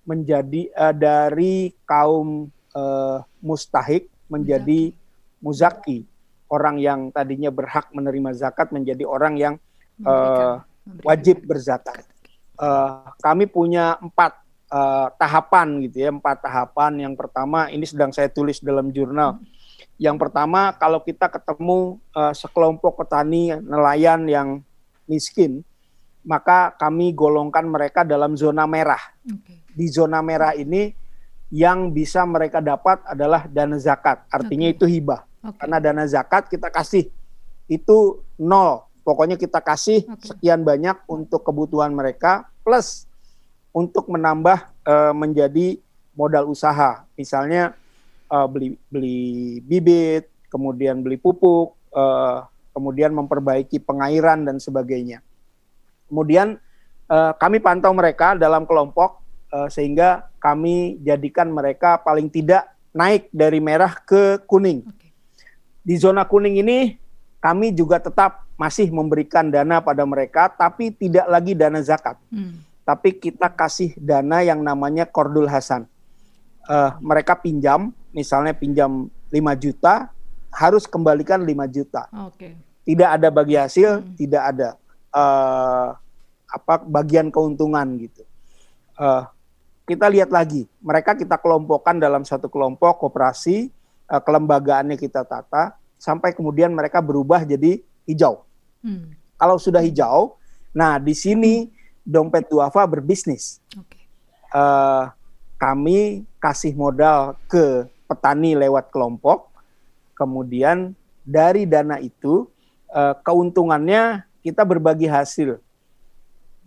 menjadi 0.07 0.71
uh, 0.71 0.95
dari 0.95 1.75
kaum 1.83 2.47
uh, 2.71 3.19
mustahik 3.43 4.07
menjadi 4.31 4.95
muzaki 5.43 6.07
orang 6.47 6.79
yang 6.79 7.12
tadinya 7.12 7.51
berhak 7.51 7.91
menerima 7.91 8.31
zakat 8.36 8.71
menjadi 8.71 9.03
orang 9.03 9.33
yang 9.36 9.53
uh, 10.03 10.63
wajib 11.03 11.43
berzakat. 11.43 12.07
Uh, 12.57 13.05
kami 13.21 13.45
punya 13.45 13.99
empat 14.01 14.39
uh, 14.71 15.13
tahapan 15.19 15.83
gitu 15.88 16.07
ya, 16.07 16.10
empat 16.10 16.41
tahapan. 16.41 17.07
Yang 17.07 17.13
pertama 17.19 17.67
ini 17.69 17.86
sedang 17.86 18.10
saya 18.15 18.31
tulis 18.31 18.63
dalam 18.63 18.89
jurnal. 18.91 19.39
Yang 19.97 20.17
pertama 20.29 20.73
kalau 20.77 21.01
kita 21.01 21.29
ketemu 21.29 21.97
uh, 22.13 22.33
sekelompok 22.33 23.01
petani 23.01 23.53
nelayan 23.62 24.25
yang 24.29 24.62
miskin, 25.10 25.62
maka 26.27 26.75
kami 26.75 27.15
golongkan 27.15 27.65
mereka 27.65 28.03
dalam 28.03 28.36
zona 28.36 28.67
merah. 28.67 29.01
Okay. 29.23 29.63
Di 29.73 29.88
zona 29.89 30.19
merah 30.19 30.53
ini 30.53 30.91
yang 31.47 31.95
bisa 31.95 32.27
mereka 32.27 32.60
dapat 32.60 32.99
adalah 33.07 33.47
dana 33.47 33.79
zakat, 33.79 34.27
artinya 34.27 34.67
okay. 34.67 34.75
itu 34.75 34.86
hibah. 34.86 35.23
Okay. 35.43 35.58
Karena 35.63 35.78
dana 35.80 36.04
zakat 36.10 36.50
kita 36.50 36.67
kasih 36.73 37.08
itu 37.69 38.23
nol. 38.39 38.88
Pokoknya 39.08 39.39
kita 39.39 39.63
kasih 39.63 40.04
okay. 40.04 40.36
sekian 40.36 40.67
banyak 40.67 41.00
untuk 41.08 41.43
kebutuhan 41.47 41.95
mereka 41.95 42.52
plus 42.67 43.08
untuk 43.71 44.12
menambah 44.12 44.67
uh, 44.84 45.13
menjadi 45.15 45.80
modal 46.12 46.52
usaha. 46.52 47.08
Misalnya 47.15 47.78
uh, 48.28 48.47
beli 48.50 48.76
beli 48.91 49.62
bibit, 49.63 50.28
kemudian 50.52 51.00
beli 51.00 51.15
pupuk, 51.15 51.78
uh, 51.95 52.43
kemudian 52.76 53.15
memperbaiki 53.15 53.80
pengairan 53.80 54.43
dan 54.43 54.60
sebagainya. 54.60 55.23
Kemudian 56.12 56.60
uh, 57.08 57.32
kami 57.39 57.63
pantau 57.63 57.95
mereka 57.95 58.36
dalam 58.36 58.67
kelompok 58.67 59.23
uh, 59.56 59.71
sehingga 59.71 60.28
kami 60.43 61.00
jadikan 61.00 61.47
mereka 61.47 61.95
paling 62.04 62.28
tidak 62.28 62.67
naik 62.91 63.32
dari 63.32 63.63
merah 63.63 63.93
ke 64.04 64.43
kuning. 64.43 64.84
Okay 64.84 65.07
di 65.88 65.95
zona 65.95 66.28
kuning 66.28 66.60
ini 66.60 67.00
kami 67.39 67.71
juga 67.71 67.95
tetap 68.04 68.43
masih 68.60 68.91
memberikan 68.91 69.47
dana 69.47 69.80
pada 69.80 70.04
mereka, 70.04 70.52
tapi 70.52 70.91
tidak 70.91 71.23
lagi 71.32 71.56
dana 71.56 71.80
zakat. 71.80 72.19
Hmm. 72.28 72.60
Tapi 72.84 73.15
kita 73.15 73.47
kasih 73.47 73.95
dana 73.95 74.43
yang 74.43 74.60
namanya 74.60 75.08
Kordul 75.08 75.47
Hasan. 75.47 75.88
Uh, 76.67 76.91
mereka 77.00 77.39
pinjam, 77.39 77.95
misalnya 78.12 78.52
pinjam 78.52 79.08
5 79.32 79.63
juta, 79.63 80.12
harus 80.52 80.84
kembalikan 80.84 81.39
5 81.39 81.56
juta. 81.71 82.12
Okay. 82.36 82.60
Tidak 82.84 83.08
ada 83.08 83.32
bagi 83.32 83.56
hasil, 83.56 84.04
hmm. 84.04 84.19
tidak 84.19 84.43
ada 84.43 84.69
uh, 85.15 85.95
apa 86.52 86.84
bagian 86.84 87.32
keuntungan 87.32 87.88
gitu. 87.95 88.28
Uh, 89.00 89.23
kita 89.88 90.12
lihat 90.12 90.36
lagi, 90.36 90.67
mereka 90.84 91.15
kita 91.15 91.39
kelompokkan 91.39 91.95
dalam 91.95 92.28
satu 92.28 92.52
kelompok 92.52 93.08
koperasi, 93.08 93.71
uh, 94.08 94.22
kelembagaannya 94.24 94.96
kita 94.96 95.28
tata 95.28 95.76
sampai 96.00 96.32
kemudian 96.32 96.72
mereka 96.72 97.04
berubah 97.04 97.43
jadi 97.43 97.84
hijau. 98.08 98.46
Hmm. 98.82 99.13
Kalau 99.38 99.60
sudah 99.62 99.84
hijau, 99.84 100.39
nah 100.72 100.98
di 100.98 101.13
sini 101.13 101.70
dompet 102.08 102.48
duafa 102.48 102.88
berbisnis. 102.88 103.60
Okay. 103.70 104.08
Uh, 104.56 104.58
eh, 104.58 105.04
kami 105.60 106.24
kasih 106.39 106.72
modal 106.72 107.36
ke 107.52 107.86
petani 108.08 108.56
lewat 108.56 108.88
kelompok, 108.93 109.52
kemudian 110.15 110.96
dari 111.28 111.67
dana 111.67 112.00
itu 112.00 112.48
uh, 112.96 113.13
keuntungannya 113.20 114.24
kita 114.39 114.63
berbagi 114.63 115.12
hasil. 115.12 115.60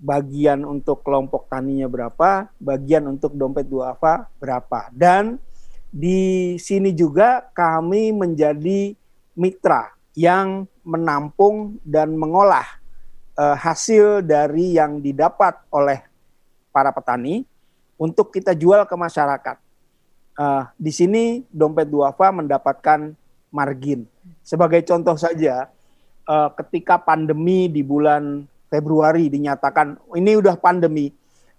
Bagian 0.01 0.65
untuk 0.65 1.01
kelompok 1.05 1.49
taninya 1.49 1.89
berapa, 1.89 2.49
bagian 2.61 3.09
untuk 3.09 3.37
dompet 3.37 3.69
duafa 3.69 4.29
berapa. 4.41 4.93
Dan 4.93 5.41
di 5.91 6.55
sini 6.63 6.95
juga 6.95 7.51
kami 7.51 8.15
menjadi 8.15 8.95
mitra 9.35 9.91
yang 10.15 10.71
menampung 10.87 11.83
dan 11.83 12.15
mengolah 12.15 12.67
uh, 13.35 13.59
hasil 13.59 14.23
dari 14.23 14.79
yang 14.79 15.03
didapat 15.03 15.59
oleh 15.75 16.03
para 16.71 16.95
petani 16.95 17.43
untuk 17.99 18.31
kita 18.31 18.55
jual 18.55 18.87
ke 18.87 18.95
masyarakat. 18.95 19.59
Uh, 20.39 20.65
di 20.79 20.95
sini 20.95 21.45
dompet 21.51 21.91
duafa 21.91 22.31
mendapatkan 22.33 23.13
margin. 23.51 24.07
Sebagai 24.47 24.81
contoh 24.87 25.19
saja, 25.19 25.69
uh, 26.25 26.49
ketika 26.55 26.97
pandemi 26.97 27.67
di 27.67 27.83
bulan 27.83 28.47
Februari 28.71 29.27
dinyatakan 29.27 29.99
ini 30.15 30.39
udah 30.39 30.55
pandemi, 30.55 31.11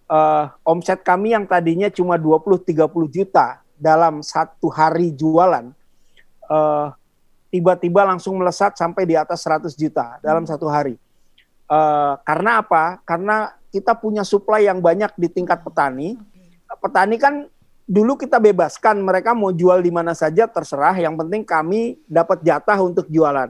uh, 0.07 0.47
omset 0.63 1.03
kami 1.03 1.35
yang 1.35 1.43
tadinya 1.43 1.91
cuma 1.91 2.15
20-30 2.15 2.87
juta 3.11 3.59
dalam 3.81 4.21
satu 4.21 4.69
hari 4.69 5.09
jualan, 5.09 5.73
uh, 6.45 6.93
tiba-tiba 7.49 8.05
langsung 8.05 8.37
melesat 8.37 8.77
sampai 8.77 9.09
di 9.09 9.17
atas 9.17 9.41
100 9.41 9.73
juta 9.73 10.21
dalam 10.21 10.45
satu 10.45 10.69
hari. 10.69 11.01
Uh, 11.65 12.13
karena 12.21 12.61
apa? 12.61 13.01
Karena 13.01 13.57
kita 13.73 13.97
punya 13.97 14.21
supply 14.21 14.69
yang 14.69 14.77
banyak 14.77 15.09
di 15.17 15.27
tingkat 15.33 15.65
petani. 15.65 16.13
Petani 16.77 17.17
kan 17.17 17.49
dulu 17.89 18.15
kita 18.15 18.37
bebaskan 18.37 19.01
mereka 19.01 19.33
mau 19.33 19.49
jual 19.49 19.81
di 19.81 19.89
mana 19.89 20.13
saja 20.13 20.45
terserah. 20.45 20.93
Yang 21.01 21.25
penting 21.25 21.41
kami 21.41 21.97
dapat 22.05 22.45
jatah 22.45 22.77
untuk 22.79 23.09
jualan. 23.09 23.49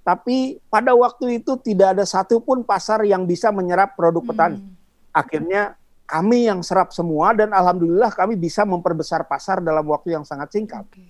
Tapi 0.00 0.58
pada 0.72 0.96
waktu 0.96 1.38
itu 1.38 1.54
tidak 1.60 1.94
ada 1.94 2.04
satupun 2.08 2.64
pasar 2.64 3.04
yang 3.04 3.28
bisa 3.28 3.52
menyerap 3.52 3.94
produk 3.94 4.24
petani. 4.24 4.58
Hmm. 4.58 4.74
Akhirnya 5.12 5.76
kami 6.10 6.50
yang 6.50 6.58
serap 6.66 6.90
semua 6.90 7.30
dan 7.30 7.54
alhamdulillah 7.54 8.10
kami 8.10 8.34
bisa 8.34 8.66
memperbesar 8.66 9.22
pasar 9.30 9.62
dalam 9.62 9.86
waktu 9.86 10.18
yang 10.18 10.26
sangat 10.26 10.50
singkat. 10.50 10.82
Okay. 10.90 11.06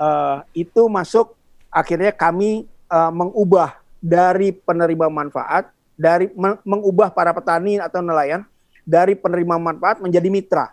Uh, 0.00 0.40
itu 0.56 0.88
masuk 0.88 1.36
akhirnya 1.68 2.16
kami 2.16 2.64
uh, 2.88 3.12
mengubah 3.12 3.76
dari 4.00 4.56
penerima 4.56 5.12
manfaat 5.12 5.68
dari 5.98 6.32
mengubah 6.64 7.12
para 7.12 7.34
petani 7.36 7.76
atau 7.76 8.00
nelayan 8.00 8.46
dari 8.88 9.12
penerima 9.12 9.60
manfaat 9.60 10.00
menjadi 10.00 10.32
mitra. 10.32 10.72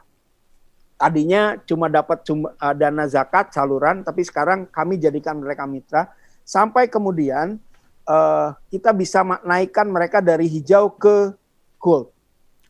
Tadinya 0.95 1.59
cuma 1.67 1.91
dapat 1.91 2.23
cuma, 2.23 2.55
uh, 2.55 2.71
dana 2.71 3.03
zakat 3.11 3.51
saluran, 3.51 4.07
tapi 4.07 4.23
sekarang 4.23 4.63
kami 4.71 4.95
jadikan 4.95 5.35
mereka 5.35 5.67
mitra 5.67 6.07
sampai 6.47 6.87
kemudian 6.87 7.59
uh, 8.07 8.55
kita 8.71 8.95
bisa 8.95 9.19
naikkan 9.43 9.91
mereka 9.91 10.23
dari 10.23 10.47
hijau 10.47 10.95
ke 10.95 11.35
gold, 11.75 12.14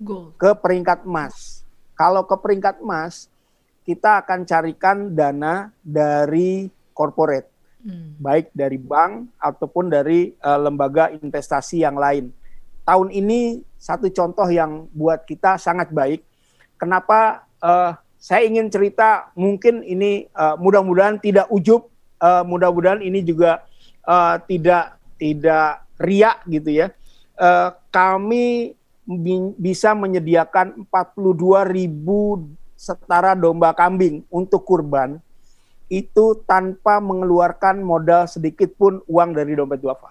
gold, 0.02 0.36
ke 0.40 0.52
peringkat 0.58 1.04
emas. 1.08 1.64
Kalau 1.96 2.28
ke 2.28 2.36
peringkat 2.36 2.84
emas, 2.84 3.32
kita 3.88 4.24
akan 4.26 4.44
carikan 4.44 5.14
dana 5.14 5.72
dari 5.80 6.68
corporate, 6.92 7.48
hmm. 7.86 8.20
baik 8.20 8.52
dari 8.52 8.76
bank 8.82 9.32
ataupun 9.40 9.88
dari 9.88 10.36
uh, 10.44 10.60
lembaga 10.60 11.12
investasi 11.14 11.86
yang 11.86 11.96
lain 11.96 12.34
tahun 12.86 13.10
ini 13.12 13.66
satu 13.76 14.08
contoh 14.14 14.46
yang 14.48 14.88
buat 14.94 15.26
kita 15.26 15.58
sangat 15.58 15.90
baik. 15.92 16.22
Kenapa 16.78 17.50
uh, 17.60 17.98
saya 18.22 18.46
ingin 18.46 18.70
cerita 18.70 19.34
mungkin 19.34 19.82
ini 19.82 20.30
uh, 20.38 20.56
mudah-mudahan 20.56 21.18
tidak 21.18 21.50
ujub, 21.50 21.90
uh, 22.22 22.46
mudah-mudahan 22.46 23.02
ini 23.02 23.26
juga 23.26 23.66
uh, 24.06 24.38
tidak 24.46 25.02
tidak 25.18 25.84
riak 25.98 26.46
gitu 26.46 26.86
ya. 26.86 26.88
Uh, 27.36 27.74
kami 27.92 28.78
bisa 29.62 29.94
menyediakan 29.94 30.90
42 30.90 31.70
ribu 31.70 32.50
setara 32.74 33.38
domba 33.38 33.72
kambing 33.72 34.26
untuk 34.34 34.66
kurban 34.66 35.22
itu 35.86 36.42
tanpa 36.50 36.98
mengeluarkan 36.98 37.86
modal 37.86 38.26
sedikit 38.26 38.74
pun 38.74 39.06
uang 39.06 39.38
dari 39.38 39.54
dompet 39.54 39.78
duafa. 39.78 40.10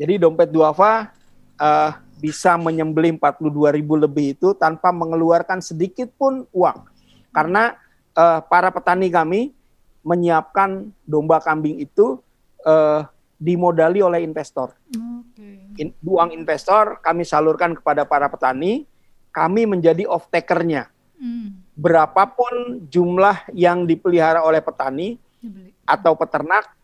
Jadi 0.00 0.14
dompet 0.16 0.48
duafa 0.48 1.12
uh, 1.60 1.90
bisa 2.18 2.56
menyembelih 2.56 3.20
42 3.20 3.76
ribu 3.76 3.94
lebih 4.00 4.38
itu 4.38 4.56
tanpa 4.56 4.88
mengeluarkan 4.90 5.60
sedikit 5.60 6.08
pun 6.16 6.48
uang. 6.56 6.88
Karena 7.36 7.76
uh, 8.16 8.40
para 8.40 8.72
petani 8.72 9.12
kami 9.12 9.52
menyiapkan 10.00 10.88
domba 11.04 11.42
kambing 11.44 11.76
itu 11.84 12.16
uh, 12.64 13.04
dimodali 13.38 14.02
oleh 14.02 14.20
investor. 14.26 14.74
Okay. 14.90 15.78
In, 15.78 15.94
uang 16.02 16.34
investor 16.34 16.98
kami 16.98 17.22
salurkan 17.22 17.78
kepada 17.78 18.02
para 18.02 18.26
petani, 18.26 18.84
kami 19.30 19.64
menjadi 19.64 20.04
off 20.10 20.26
takernya. 20.28 20.90
Hmm. 21.18 21.62
Berapapun 21.78 22.84
jumlah 22.90 23.46
yang 23.54 23.86
dipelihara 23.86 24.42
oleh 24.42 24.58
petani 24.58 25.18
Dibeli. 25.38 25.70
atau 25.86 26.18
peternak, 26.18 26.74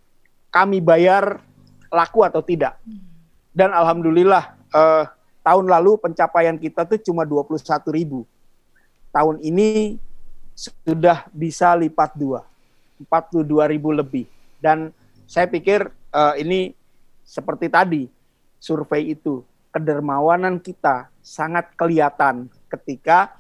kami 0.54 0.78
bayar 0.78 1.42
laku 1.90 2.22
atau 2.22 2.42
tidak. 2.42 2.78
Hmm. 2.86 3.02
Dan 3.50 3.74
alhamdulillah 3.74 4.54
eh, 4.70 5.04
tahun 5.42 5.66
lalu 5.66 5.98
pencapaian 5.98 6.54
kita 6.58 6.86
tuh 6.86 7.02
cuma 7.02 7.26
21 7.26 7.58
ribu. 7.90 8.22
Tahun 9.10 9.38
ini 9.42 9.98
sudah 10.54 11.26
bisa 11.34 11.74
lipat 11.74 12.14
dua, 12.14 12.46
42 13.10 13.70
ribu 13.74 13.90
lebih. 13.90 14.26
Dan 14.58 14.90
saya 15.26 15.50
pikir 15.50 15.90
eh, 16.14 16.34
ini 16.46 16.60
seperti 17.26 17.66
tadi 17.66 18.06
survei 18.62 19.12
itu 19.12 19.42
kedermawanan 19.74 20.62
kita 20.62 21.10
sangat 21.18 21.74
kelihatan 21.74 22.46
ketika 22.70 23.34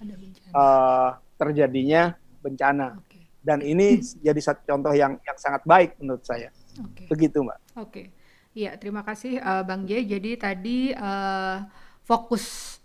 uh, 0.50 1.14
terjadinya 1.38 2.18
bencana. 2.42 2.98
Okay. 3.06 3.22
Dan 3.38 3.62
ini 3.62 4.02
jadi 4.18 4.40
satu 4.42 4.66
contoh 4.66 4.90
yang 4.96 5.14
yang 5.22 5.38
sangat 5.38 5.62
baik 5.62 5.94
menurut 6.02 6.26
saya. 6.26 6.50
Okay. 6.74 7.06
Begitu, 7.06 7.38
Mbak. 7.44 7.58
Oke. 7.78 7.86
Okay. 7.86 8.06
Iya, 8.54 8.78
terima 8.78 9.02
kasih 9.06 9.38
uh, 9.38 9.62
Bang 9.62 9.86
J. 9.86 10.06
Jadi 10.06 10.30
tadi 10.38 10.78
uh, 10.94 11.66
fokus 12.02 12.78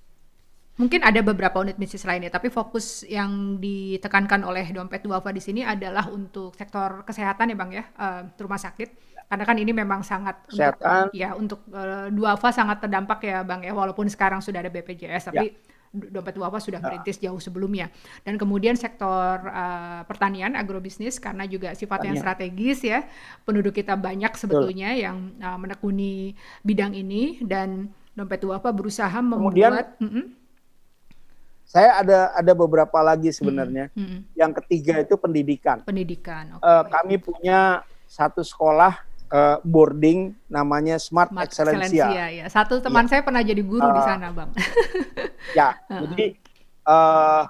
mungkin 0.79 1.03
ada 1.03 1.19
beberapa 1.19 1.59
unit 1.59 1.75
bisnis 1.75 2.07
lainnya, 2.07 2.31
tapi 2.31 2.47
fokus 2.47 3.03
yang 3.03 3.59
ditekankan 3.59 4.47
oleh 4.47 4.63
dompet 4.71 5.03
duafa 5.03 5.35
di 5.35 5.43
sini 5.43 5.61
adalah 5.67 6.07
untuk 6.07 6.55
sektor 6.55 7.03
kesehatan 7.03 7.51
ya 7.51 7.55
Bang 7.59 7.71
ya, 7.75 7.83
uh, 7.99 8.23
rumah 8.39 8.57
sakit. 8.57 9.11
Karena 9.29 9.45
kan 9.45 9.61
ini 9.61 9.75
memang 9.75 10.01
sangat 10.01 10.41
kesehatan. 10.49 11.13
untuk 11.13 11.13
ya 11.13 11.29
untuk 11.37 11.61
uh, 11.69 12.09
duafa 12.09 12.49
sangat 12.49 12.81
terdampak 12.81 13.19
ya 13.27 13.43
Bang 13.43 13.61
ya, 13.61 13.75
walaupun 13.75 14.07
sekarang 14.07 14.39
sudah 14.39 14.63
ada 14.63 14.71
BPJS, 14.71 15.35
tapi 15.35 15.51
ya 15.51 15.67
dompet 15.89 16.37
duafa 16.37 16.61
sudah 16.61 16.77
merintis 16.77 17.17
jauh 17.17 17.41
sebelumnya. 17.41 17.89
Dan 18.21 18.37
kemudian 18.37 18.77
sektor 18.77 19.41
uh, 19.41 20.05
pertanian, 20.05 20.53
agrobisnis 20.53 21.17
karena 21.17 21.49
juga 21.49 21.73
sifatnya 21.73 22.13
strategis 22.13 22.85
ya. 22.85 23.09
Penduduk 23.41 23.73
kita 23.73 23.97
banyak 23.97 24.29
sebetulnya 24.37 24.93
Betul. 24.93 25.05
yang 25.05 25.17
uh, 25.41 25.57
menekuni 25.57 26.37
bidang 26.61 26.93
ini 26.93 27.41
dan 27.41 27.89
dompet 28.13 28.43
duafa 28.43 28.69
berusaha 28.69 29.17
membuat 29.17 29.97
kemudian, 29.97 29.97
mm 29.97 30.09
-mm. 30.09 30.23
Saya 31.69 32.01
ada 32.01 32.33
ada 32.33 32.53
beberapa 32.57 32.97
lagi 33.05 33.29
sebenarnya. 33.29 33.93
Mm 33.93 34.01
-hmm. 34.01 34.19
Yang 34.33 34.51
ketiga 34.65 34.93
itu 35.05 35.13
pendidikan. 35.21 35.85
Pendidikan. 35.85 36.57
Okay. 36.57 36.65
Uh, 36.65 36.83
kami 36.89 37.15
punya 37.21 37.85
satu 38.09 38.41
sekolah 38.41 38.97
uh, 39.29 39.57
boarding 39.61 40.33
namanya 40.49 40.97
Smart, 40.97 41.29
Smart 41.29 41.45
Excellencia. 41.45 42.09
ya. 42.09 42.49
Satu 42.49 42.81
teman 42.81 43.05
ya. 43.05 43.09
saya 43.13 43.21
pernah 43.21 43.45
jadi 43.45 43.61
guru 43.61 43.85
uh, 43.85 43.93
di 43.93 44.01
sana, 44.01 44.33
Bang. 44.33 44.49
ya, 45.57 45.77
uh 45.93 46.01
jadi 46.09 46.25
uh, 46.89 47.43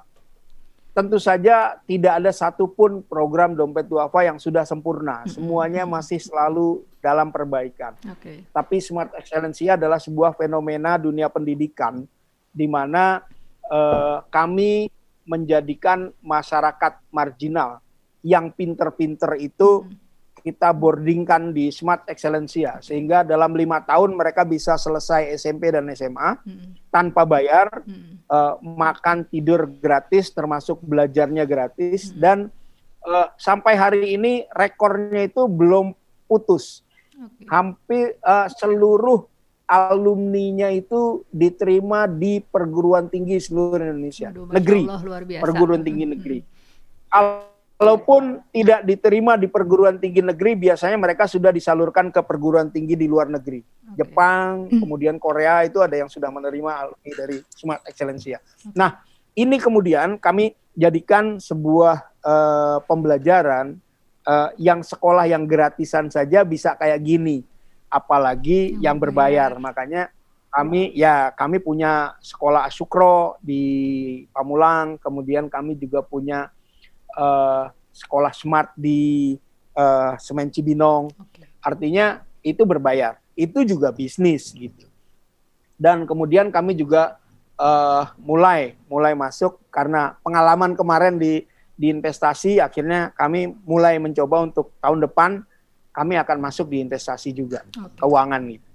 tentu 0.92 1.16
saja 1.16 1.80
tidak 1.88 2.20
ada 2.20 2.32
satupun 2.36 3.00
program 3.08 3.56
dompet 3.56 3.88
duafa 3.88 4.28
yang 4.28 4.36
sudah 4.36 4.68
sempurna. 4.68 5.24
Semuanya 5.32 5.88
masih 5.88 6.20
selalu 6.20 6.84
dalam 7.00 7.32
perbaikan. 7.32 7.96
Okay. 8.20 8.44
Tapi 8.52 8.84
Smart 8.84 9.16
Excellencia 9.16 9.80
adalah 9.80 9.96
sebuah 9.96 10.36
fenomena 10.36 11.00
dunia 11.00 11.32
pendidikan 11.32 12.04
di 12.52 12.68
mana 12.68 13.24
uh, 13.70 14.26
kami 14.34 14.90
menjadikan 15.24 16.10
masyarakat 16.20 17.00
marginal 17.14 17.80
yang 18.26 18.52
pinter-pinter 18.52 19.40
itu 19.40 19.86
hmm 19.86 20.10
kita 20.42 20.72
boardingkan 20.72 21.52
di 21.52 21.70
Smart 21.70 22.08
Excellencia 22.08 22.80
sehingga 22.80 23.28
dalam 23.28 23.54
lima 23.54 23.84
tahun 23.84 24.16
mereka 24.16 24.48
bisa 24.48 24.80
selesai 24.80 25.36
SMP 25.36 25.70
dan 25.70 25.92
SMA 25.94 26.40
hmm. 26.40 26.90
tanpa 26.90 27.28
bayar 27.28 27.84
hmm. 27.84 28.26
uh, 28.26 28.56
makan 28.64 29.28
tidur 29.28 29.68
gratis 29.68 30.32
termasuk 30.32 30.80
belajarnya 30.82 31.44
gratis 31.44 32.10
hmm. 32.10 32.18
dan 32.18 32.38
uh, 33.04 33.28
sampai 33.36 33.76
hari 33.76 34.16
ini 34.16 34.48
rekornya 34.56 35.28
itu 35.28 35.46
belum 35.46 35.94
putus 36.26 36.82
okay. 37.14 37.46
hampir 37.52 38.16
uh, 38.24 38.48
seluruh 38.50 39.28
alumninya 39.70 40.74
itu 40.74 41.22
diterima 41.30 42.10
di 42.10 42.42
perguruan 42.42 43.06
tinggi 43.06 43.38
seluruh 43.38 43.78
Indonesia 43.78 44.34
Aduh, 44.34 44.50
negeri 44.50 44.82
Allah, 44.90 45.22
perguruan 45.46 45.86
tinggi 45.86 46.06
negeri 46.10 46.40
hmm. 46.42 47.50
Walaupun 47.80 48.44
tidak 48.52 48.84
diterima 48.84 49.40
di 49.40 49.48
perguruan 49.48 49.96
tinggi 50.04 50.20
negeri, 50.20 50.52
biasanya 50.60 51.00
mereka 51.00 51.32
sudah 51.32 51.48
disalurkan 51.48 52.12
ke 52.12 52.20
perguruan 52.28 52.68
tinggi 52.76 53.00
di 53.00 53.08
luar 53.08 53.32
negeri. 53.32 53.64
Okay. 53.64 54.04
Jepang, 54.04 54.68
hmm. 54.68 54.84
kemudian 54.84 55.16
Korea 55.16 55.64
itu 55.64 55.80
ada 55.80 55.96
yang 55.96 56.12
sudah 56.12 56.28
menerima 56.28 56.72
alumni 56.76 57.12
dari 57.16 57.40
Smart 57.56 57.88
Excellencia. 57.88 58.44
Okay. 58.44 58.76
Nah, 58.76 59.00
ini 59.32 59.56
kemudian 59.64 60.20
kami 60.20 60.52
jadikan 60.76 61.40
sebuah 61.40 62.20
uh, 62.20 62.84
pembelajaran 62.84 63.80
uh, 64.28 64.52
yang 64.60 64.84
sekolah 64.84 65.32
yang 65.32 65.48
gratisan 65.48 66.12
saja 66.12 66.44
bisa 66.44 66.76
kayak 66.76 67.00
gini, 67.00 67.48
apalagi 67.90 68.78
yang, 68.78 68.96
yang 68.96 68.98
berbayar. 69.02 69.52
Makanya 69.58 70.14
kami 70.50 70.94
ya 70.98 71.30
kami 71.34 71.62
punya 71.62 72.18
sekolah 72.22 72.66
Asukro 72.70 73.38
di 73.42 73.64
Pamulang, 74.34 74.98
kemudian 74.98 75.46
kami 75.50 75.78
juga 75.78 76.02
punya 76.02 76.50
uh, 77.18 77.70
sekolah 77.94 78.34
smart 78.34 78.74
di 78.78 79.36
uh, 79.78 80.18
Semen 80.18 80.50
Cibinong. 80.50 81.14
Okay. 81.30 81.50
Artinya 81.62 82.26
itu 82.42 82.66
berbayar. 82.66 83.20
Itu 83.38 83.62
juga 83.68 83.94
bisnis 83.94 84.50
gitu. 84.54 84.88
Dan 85.80 86.04
kemudian 86.10 86.52
kami 86.52 86.76
juga 86.76 87.20
uh, 87.60 88.10
mulai 88.20 88.80
mulai 88.88 89.14
masuk 89.14 89.60
karena 89.70 90.16
pengalaman 90.24 90.74
kemarin 90.74 91.20
di 91.20 91.46
di 91.80 91.88
investasi 91.88 92.60
akhirnya 92.60 93.16
kami 93.16 93.56
mulai 93.64 93.96
mencoba 94.04 94.44
untuk 94.44 94.76
tahun 94.84 95.00
depan 95.08 95.48
kami 95.90 96.16
akan 96.18 96.38
masuk 96.40 96.70
di 96.70 96.82
investasi 96.86 97.34
juga 97.34 97.66
okay. 97.66 98.00
keuangan 98.00 98.42
gitu. 98.50 98.70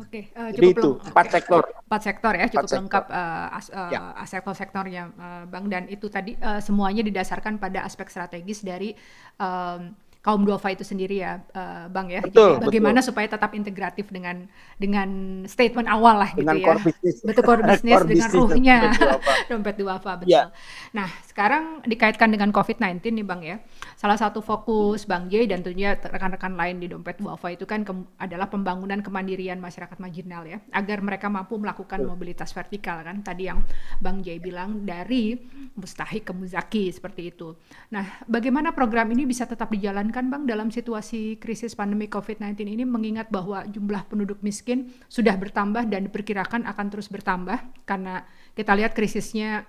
Oke, 0.00 0.32
uh, 0.32 0.48
Jadi 0.48 0.66
itu 0.72 0.96
empat 0.96 1.26
okay. 1.28 1.34
sektor. 1.36 1.62
Empat 1.84 2.02
sektor 2.02 2.32
ya, 2.32 2.46
cukup 2.48 2.70
lengkap 2.80 3.04
uh, 3.12 3.48
as, 3.52 3.66
uh, 3.68 3.90
ya. 3.92 4.00
sektor-sektornya, 4.24 5.02
uh, 5.20 5.42
bang. 5.44 5.64
Dan 5.68 5.82
itu 5.92 6.08
tadi 6.08 6.32
uh, 6.40 6.64
semuanya 6.64 7.04
didasarkan 7.04 7.60
pada 7.60 7.84
aspek 7.84 8.08
strategis 8.08 8.64
dari 8.64 8.96
um, 9.36 9.92
kaum 10.20 10.44
duafa 10.44 10.76
itu 10.76 10.84
sendiri 10.84 11.24
ya, 11.24 11.40
uh, 11.56 11.88
Bang 11.88 12.12
ya. 12.12 12.20
Betul, 12.20 12.60
Jadi 12.60 12.68
bagaimana 12.68 13.00
betul. 13.00 13.08
supaya 13.08 13.26
tetap 13.26 13.56
integratif 13.56 14.12
dengan 14.12 14.44
dengan 14.76 15.08
statement 15.48 15.88
awal 15.88 16.20
lah 16.20 16.30
dengan 16.36 16.60
gitu 16.60 16.68
ya. 16.68 16.76
Business. 16.76 17.16
Betul 17.24 17.42
core 17.48 17.62
bisnis 17.72 18.00
dengan 18.04 18.28
ruhnya 18.28 18.78
dompet 19.48 19.80
duafa 19.80 20.20
betul. 20.20 20.36
Ya. 20.36 20.52
Nah, 20.92 21.08
sekarang 21.24 21.80
dikaitkan 21.88 22.28
dengan 22.28 22.52
COVID-19 22.52 23.00
nih 23.00 23.24
Bang 23.24 23.40
ya. 23.40 23.64
Salah 23.96 24.20
satu 24.20 24.44
fokus 24.44 25.08
Bang 25.08 25.32
J 25.32 25.48
dan 25.48 25.64
tentunya 25.64 25.96
rekan-rekan 25.96 26.52
lain 26.52 26.84
di 26.84 26.92
dompet 26.92 27.16
duafa 27.16 27.56
itu 27.56 27.64
kan 27.64 27.80
adalah 28.20 28.52
pembangunan 28.52 29.00
kemandirian 29.00 29.56
masyarakat 29.56 29.96
marginal 29.96 30.44
ya, 30.44 30.60
agar 30.68 31.00
mereka 31.00 31.32
mampu 31.32 31.56
melakukan 31.56 31.96
betul. 31.96 32.12
mobilitas 32.12 32.52
vertikal 32.52 33.00
kan. 33.00 33.24
Tadi 33.24 33.48
yang 33.48 33.64
Bang 34.04 34.20
J 34.20 34.36
bilang 34.36 34.84
dari 34.84 35.32
mustahik 35.80 36.28
ke 36.28 36.32
muzaki 36.36 36.92
seperti 36.92 37.32
itu. 37.32 37.56
Nah, 37.88 38.20
bagaimana 38.28 38.76
program 38.76 39.08
ini 39.16 39.24
bisa 39.24 39.48
tetap 39.48 39.72
dijalankan 39.72 40.09
kan 40.10 40.28
Bang 40.30 40.46
dalam 40.46 40.70
situasi 40.70 41.40
krisis 41.40 41.74
pandemi 41.74 42.06
COVID-19 42.06 42.62
ini 42.66 42.84
mengingat 42.86 43.30
bahwa 43.30 43.66
jumlah 43.66 44.06
penduduk 44.06 44.42
miskin 44.44 44.94
sudah 45.10 45.34
bertambah 45.34 45.86
dan 45.90 46.06
diperkirakan 46.06 46.66
akan 46.66 46.86
terus 46.90 47.08
bertambah 47.10 47.58
karena 47.88 48.26
kita 48.54 48.76
lihat 48.76 48.92
krisisnya 48.94 49.66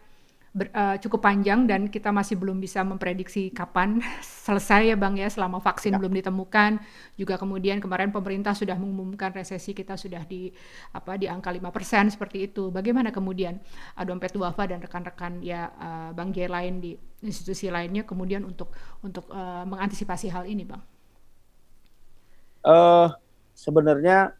ber, 0.52 0.68
uh, 0.76 1.00
cukup 1.00 1.24
panjang 1.24 1.64
dan 1.64 1.88
kita 1.88 2.12
masih 2.12 2.36
belum 2.36 2.60
bisa 2.60 2.84
memprediksi 2.84 3.50
kapan 3.56 4.04
selesai 4.46 4.92
ya 4.92 4.96
Bang 5.00 5.16
ya 5.16 5.32
selama 5.32 5.64
vaksin 5.64 5.96
ya. 5.96 5.98
belum 6.00 6.12
ditemukan. 6.12 6.84
Juga 7.16 7.40
kemudian 7.40 7.80
kemarin 7.80 8.12
pemerintah 8.12 8.52
sudah 8.52 8.76
mengumumkan 8.76 9.32
resesi 9.32 9.72
kita 9.72 9.96
sudah 9.96 10.28
di 10.28 10.52
apa 10.92 11.16
di 11.16 11.32
angka 11.32 11.50
5% 11.56 12.12
seperti 12.12 12.52
itu. 12.52 12.68
Bagaimana 12.70 13.16
kemudian 13.16 13.60
uh, 13.96 14.04
dompet 14.04 14.36
duafa 14.36 14.68
dan 14.68 14.84
rekan-rekan 14.84 15.40
ya 15.40 15.72
uh, 15.72 16.10
Bang 16.12 16.36
J 16.36 16.52
lain 16.52 16.84
di 16.84 16.92
institusi 17.24 17.72
lainnya 17.72 18.04
kemudian 18.04 18.44
untuk 18.44 18.76
untuk 19.06 19.30
uh, 19.32 19.64
mengantisipasi 19.64 20.28
hal 20.28 20.44
ini 20.44 20.68
Bang? 20.68 20.84
Uh, 22.62 23.10
sebenarnya 23.56 24.38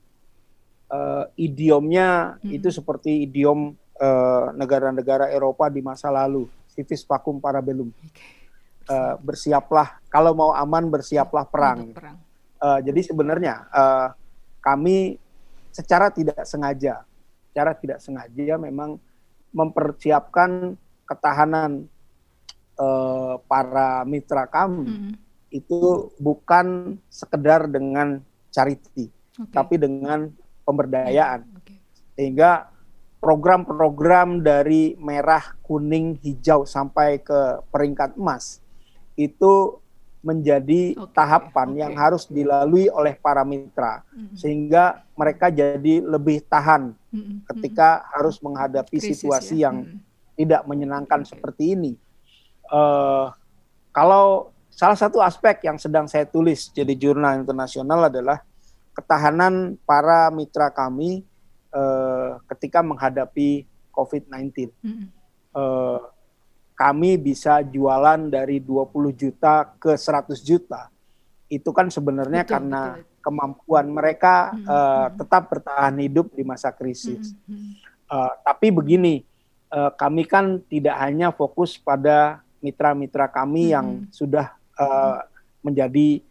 uh, 0.92 1.26
idiomnya 1.40 2.38
hmm. 2.44 2.58
itu 2.58 2.70
seperti 2.70 3.26
idiom 3.26 3.74
negara-negara 4.58 5.30
uh, 5.30 5.36
Eropa 5.36 5.70
di 5.70 5.86
masa 5.86 6.10
lalu, 6.10 6.50
civis 6.74 7.06
pacum 7.06 7.38
parabellum. 7.38 7.94
Uh, 8.90 9.16
bersiaplah 9.22 10.02
kalau 10.10 10.34
mau 10.34 10.52
aman 10.58 10.90
bersiaplah 10.90 11.46
perang. 11.46 11.94
perang. 11.94 12.18
Uh, 12.58 12.82
jadi 12.82 13.14
sebenarnya 13.14 13.70
uh, 13.70 14.10
kami 14.62 15.22
secara 15.70 16.10
tidak 16.10 16.42
sengaja, 16.50 17.06
secara 17.50 17.78
tidak 17.78 18.02
sengaja 18.02 18.58
memang 18.58 18.98
mempersiapkan 19.54 20.76
ketahanan 21.06 21.86
uh, 22.80 23.38
para 23.46 24.02
mitra 24.08 24.48
kami 24.48 24.88
mm. 24.88 25.14
itu 25.52 26.10
bukan 26.18 26.98
sekedar 27.12 27.68
dengan 27.68 28.24
charity, 28.50 29.12
okay. 29.36 29.52
tapi 29.52 29.76
dengan 29.78 30.32
pemberdayaan. 30.64 31.44
Okay. 31.64 31.78
Sehingga 32.16 32.71
program-program 33.22 34.42
dari 34.42 34.98
merah, 34.98 35.54
kuning, 35.62 36.18
hijau 36.26 36.66
sampai 36.66 37.22
ke 37.22 37.62
peringkat 37.70 38.18
emas 38.18 38.60
itu 39.14 39.78
menjadi 40.22 40.98
okay, 40.98 41.14
tahapan 41.18 41.70
okay. 41.74 41.80
yang 41.82 41.94
harus 41.98 42.30
dilalui 42.30 42.90
oleh 42.90 43.18
para 43.18 43.42
mitra 43.42 44.06
mm-hmm. 44.10 44.38
sehingga 44.38 45.06
mereka 45.18 45.50
jadi 45.50 46.02
lebih 46.02 46.46
tahan 46.46 46.94
mm-hmm. 46.94 47.38
ketika 47.50 48.02
mm-hmm. 48.02 48.12
harus 48.18 48.36
menghadapi 48.42 48.98
Krisis, 49.02 49.22
situasi 49.22 49.62
ya? 49.62 49.70
yang 49.70 49.86
mm-hmm. 49.86 50.00
tidak 50.38 50.62
menyenangkan 50.70 51.22
okay. 51.26 51.30
seperti 51.34 51.64
ini. 51.74 51.94
Uh, 52.70 53.34
kalau 53.90 54.54
salah 54.70 54.98
satu 54.98 55.20
aspek 55.22 55.66
yang 55.66 55.82
sedang 55.82 56.06
saya 56.06 56.24
tulis 56.26 56.70
jadi 56.70 56.94
jurnal 56.94 57.42
internasional 57.42 58.08
adalah 58.08 58.46
ketahanan 58.94 59.76
para 59.84 60.30
mitra 60.30 60.70
kami 60.70 61.26
uh, 61.76 62.40
ketika 62.52 62.84
menghadapi 62.84 63.66
COVID-19. 63.92 64.72
Mm-hmm. 64.82 65.08
Uh, 65.52 66.00
kami 66.74 67.20
bisa 67.20 67.62
jualan 67.62 68.32
dari 68.32 68.58
20 68.58 69.14
juta 69.14 69.70
ke 69.78 69.94
100 69.94 70.34
juta. 70.42 70.90
Itu 71.52 71.76
kan 71.76 71.92
sebenarnya 71.92 72.48
betul, 72.48 72.54
karena 72.58 72.82
betul. 72.98 73.06
kemampuan 73.22 73.86
mereka 73.92 74.36
mm-hmm. 74.56 74.68
uh, 74.68 75.08
tetap 75.20 75.44
bertahan 75.52 75.96
hidup 76.00 76.32
di 76.34 76.44
masa 76.48 76.72
krisis. 76.74 77.36
Mm-hmm. 77.46 77.72
Uh, 78.12 78.34
tapi 78.42 78.74
begini, 78.74 79.22
uh, 79.70 79.92
kami 79.94 80.26
kan 80.26 80.64
tidak 80.72 80.96
hanya 80.98 81.30
fokus 81.30 81.78
pada 81.78 82.42
mitra-mitra 82.64 83.30
kami 83.30 83.70
mm-hmm. 83.70 83.76
yang 83.76 83.88
sudah 84.10 84.56
uh, 84.80 85.22
menjadi 85.62 86.24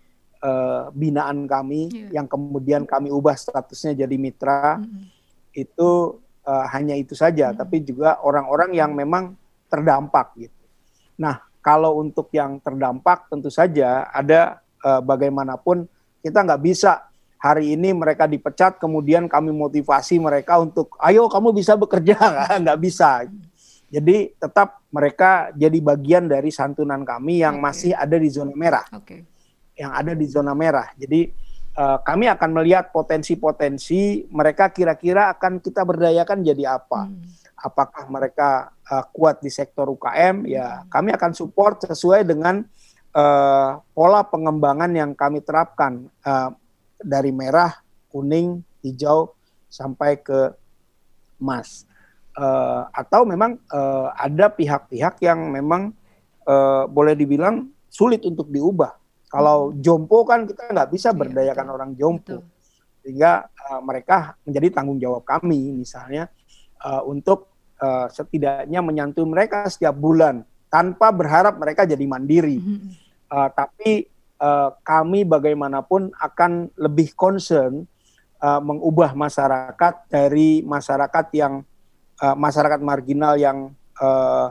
uh, 0.42 0.90
binaan 0.90 1.46
kami, 1.46 1.92
yeah. 1.94 2.20
yang 2.20 2.26
kemudian 2.26 2.82
kami 2.88 3.12
ubah 3.14 3.38
statusnya 3.38 4.02
jadi 4.02 4.16
mitra. 4.18 4.82
Mm-hmm 4.82 5.19
itu 5.54 6.20
uh, 6.46 6.66
hanya 6.70 6.94
itu 6.96 7.12
saja, 7.14 7.50
hmm. 7.50 7.56
tapi 7.58 7.82
juga 7.82 8.18
orang-orang 8.22 8.74
yang 8.74 8.94
memang 8.94 9.34
terdampak 9.70 10.34
gitu. 10.38 10.60
Nah, 11.20 11.42
kalau 11.60 12.00
untuk 12.00 12.32
yang 12.32 12.58
terdampak 12.58 13.28
tentu 13.28 13.52
saja 13.52 14.08
ada 14.10 14.64
uh, 14.80 15.04
bagaimanapun 15.04 15.84
kita 16.20 16.44
nggak 16.44 16.62
bisa 16.64 17.08
hari 17.40 17.72
ini 17.72 17.96
mereka 17.96 18.28
dipecat 18.28 18.76
kemudian 18.76 19.24
kami 19.24 19.52
motivasi 19.52 20.20
mereka 20.20 20.60
untuk 20.60 20.92
ayo 21.00 21.24
kamu 21.28 21.56
bisa 21.56 21.76
bekerja 21.76 22.16
nggak 22.62 22.80
bisa. 22.80 23.24
Jadi 23.90 24.38
tetap 24.38 24.86
mereka 24.94 25.50
jadi 25.50 25.74
bagian 25.82 26.30
dari 26.30 26.54
santunan 26.54 27.02
kami 27.02 27.42
yang 27.42 27.58
okay. 27.58 27.64
masih 27.64 27.92
ada 27.96 28.16
di 28.16 28.28
zona 28.30 28.54
merah. 28.54 28.86
Okay. 29.02 29.26
Yang 29.74 29.92
ada 29.96 30.12
di 30.14 30.26
zona 30.30 30.52
merah. 30.54 30.88
Jadi 30.94 31.49
uh, 31.76 31.98
kami 32.02 32.26
akan 32.30 32.50
melihat 32.56 32.90
potensi-potensi 32.90 34.26
mereka 34.32 34.72
kira-kira 34.72 35.30
akan 35.34 35.62
kita 35.62 35.84
berdayakan 35.86 36.42
jadi 36.42 36.80
apa. 36.80 37.06
Hmm. 37.06 37.22
Apakah 37.60 38.08
mereka 38.08 38.72
uh, 38.88 39.04
kuat 39.12 39.44
di 39.44 39.52
sektor 39.52 39.86
UKM? 39.92 40.48
Ya, 40.48 40.80
hmm. 40.80 40.88
kami 40.88 41.10
akan 41.14 41.32
support 41.36 41.84
sesuai 41.84 42.24
dengan 42.24 42.64
uh, 43.14 43.78
pola 43.92 44.24
pengembangan 44.24 44.90
yang 44.96 45.12
kami 45.12 45.44
terapkan 45.44 46.08
uh, 46.24 46.50
dari 47.00 47.30
merah, 47.30 47.80
kuning, 48.08 48.64
hijau 48.80 49.36
sampai 49.68 50.18
ke 50.18 50.56
emas. 51.40 51.84
Uh, 52.30 52.86
atau 52.94 53.26
memang 53.26 53.58
uh, 53.68 54.14
ada 54.16 54.48
pihak-pihak 54.48 55.20
yang 55.20 55.50
memang 55.50 55.92
uh, 56.46 56.86
boleh 56.88 57.12
dibilang 57.18 57.68
sulit 57.90 58.22
untuk 58.22 58.48
diubah 58.48 58.99
kalau 59.30 59.70
hmm. 59.70 59.78
jompo 59.78 60.26
kan 60.26 60.42
kita 60.44 60.74
nggak 60.74 60.90
bisa 60.90 61.14
iya, 61.14 61.18
berdayakan 61.22 61.66
iya, 61.70 61.72
orang 61.72 61.90
jompo, 61.94 62.42
betul. 62.42 62.50
sehingga 63.00 63.46
uh, 63.46 63.80
mereka 63.80 64.34
menjadi 64.42 64.66
tanggung 64.74 64.98
jawab 64.98 65.22
kami 65.22 65.70
misalnya 65.70 66.26
uh, 66.82 67.06
untuk 67.06 67.46
uh, 67.78 68.10
setidaknya 68.10 68.82
menyantuni 68.82 69.30
mereka 69.30 69.70
setiap 69.70 69.94
bulan 69.94 70.42
tanpa 70.66 71.14
berharap 71.14 71.54
mereka 71.62 71.86
jadi 71.86 72.02
mandiri. 72.02 72.58
Hmm. 72.58 72.90
Uh, 73.30 73.48
tapi 73.54 74.10
uh, 74.42 74.74
kami 74.82 75.22
bagaimanapun 75.22 76.10
akan 76.18 76.74
lebih 76.74 77.14
concern 77.14 77.86
uh, 78.42 78.58
mengubah 78.58 79.14
masyarakat 79.14 79.94
dari 80.10 80.66
masyarakat 80.66 81.26
yang 81.38 81.62
uh, 82.18 82.34
masyarakat 82.34 82.80
marginal 82.82 83.38
yang 83.38 83.70
uh, 84.02 84.50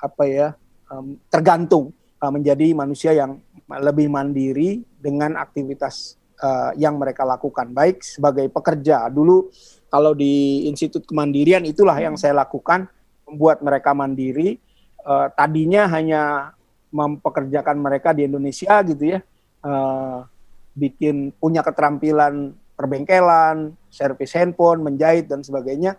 apa 0.00 0.22
ya 0.24 0.48
um, 0.88 1.16
tergantung 1.28 1.92
uh, 2.24 2.32
menjadi 2.32 2.72
manusia 2.72 3.12
yang 3.12 3.36
lebih 3.68 4.08
mandiri 4.08 4.80
dengan 4.96 5.36
aktivitas 5.36 6.16
uh, 6.40 6.72
yang 6.80 6.96
mereka 6.96 7.28
lakukan. 7.28 7.68
Baik 7.68 8.00
sebagai 8.00 8.48
pekerja. 8.48 9.04
Dulu 9.12 9.52
kalau 9.92 10.16
di 10.16 10.64
Institut 10.64 11.04
Kemandirian 11.04 11.68
itulah 11.68 12.00
yang 12.00 12.16
saya 12.16 12.32
lakukan 12.40 12.88
membuat 13.28 13.60
mereka 13.60 13.92
mandiri. 13.92 14.56
Uh, 15.04 15.28
tadinya 15.36 15.84
hanya 15.92 16.56
mempekerjakan 16.88 17.76
mereka 17.76 18.16
di 18.16 18.24
Indonesia 18.24 18.80
gitu 18.80 19.04
ya. 19.16 19.20
Uh, 19.60 20.24
bikin 20.72 21.30
punya 21.36 21.60
keterampilan 21.60 22.56
perbengkelan 22.74 23.78
servis 23.88 24.34
handphone 24.34 24.82
menjahit 24.82 25.30
dan 25.30 25.40
sebagainya 25.46 25.94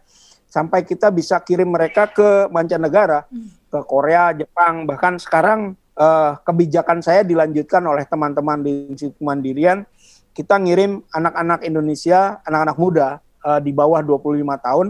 sampai 0.51 0.83
kita 0.83 1.11
bisa 1.11 1.39
kirim 1.39 1.71
mereka 1.71 2.11
ke 2.11 2.51
mancanegara 2.51 3.23
hmm. 3.27 3.71
ke 3.71 3.79
Korea 3.87 4.35
Jepang 4.35 4.83
bahkan 4.83 5.15
sekarang 5.15 5.79
uh, 5.99 6.39
kebijakan 6.43 6.99
saya 7.01 7.23
dilanjutkan 7.23 7.83
oleh 7.87 8.03
teman-teman 8.05 8.61
di 8.61 8.91
Institut 8.91 9.19
Mandirian. 9.23 9.87
Kita 10.35 10.59
ngirim 10.59 10.99
anak-anak 11.15 11.63
Indonesia, 11.63 12.43
anak-anak 12.43 12.77
muda 12.77 13.07
uh, 13.47 13.59
di 13.63 13.71
bawah 13.71 14.03
25 14.03 14.43
tahun 14.59 14.87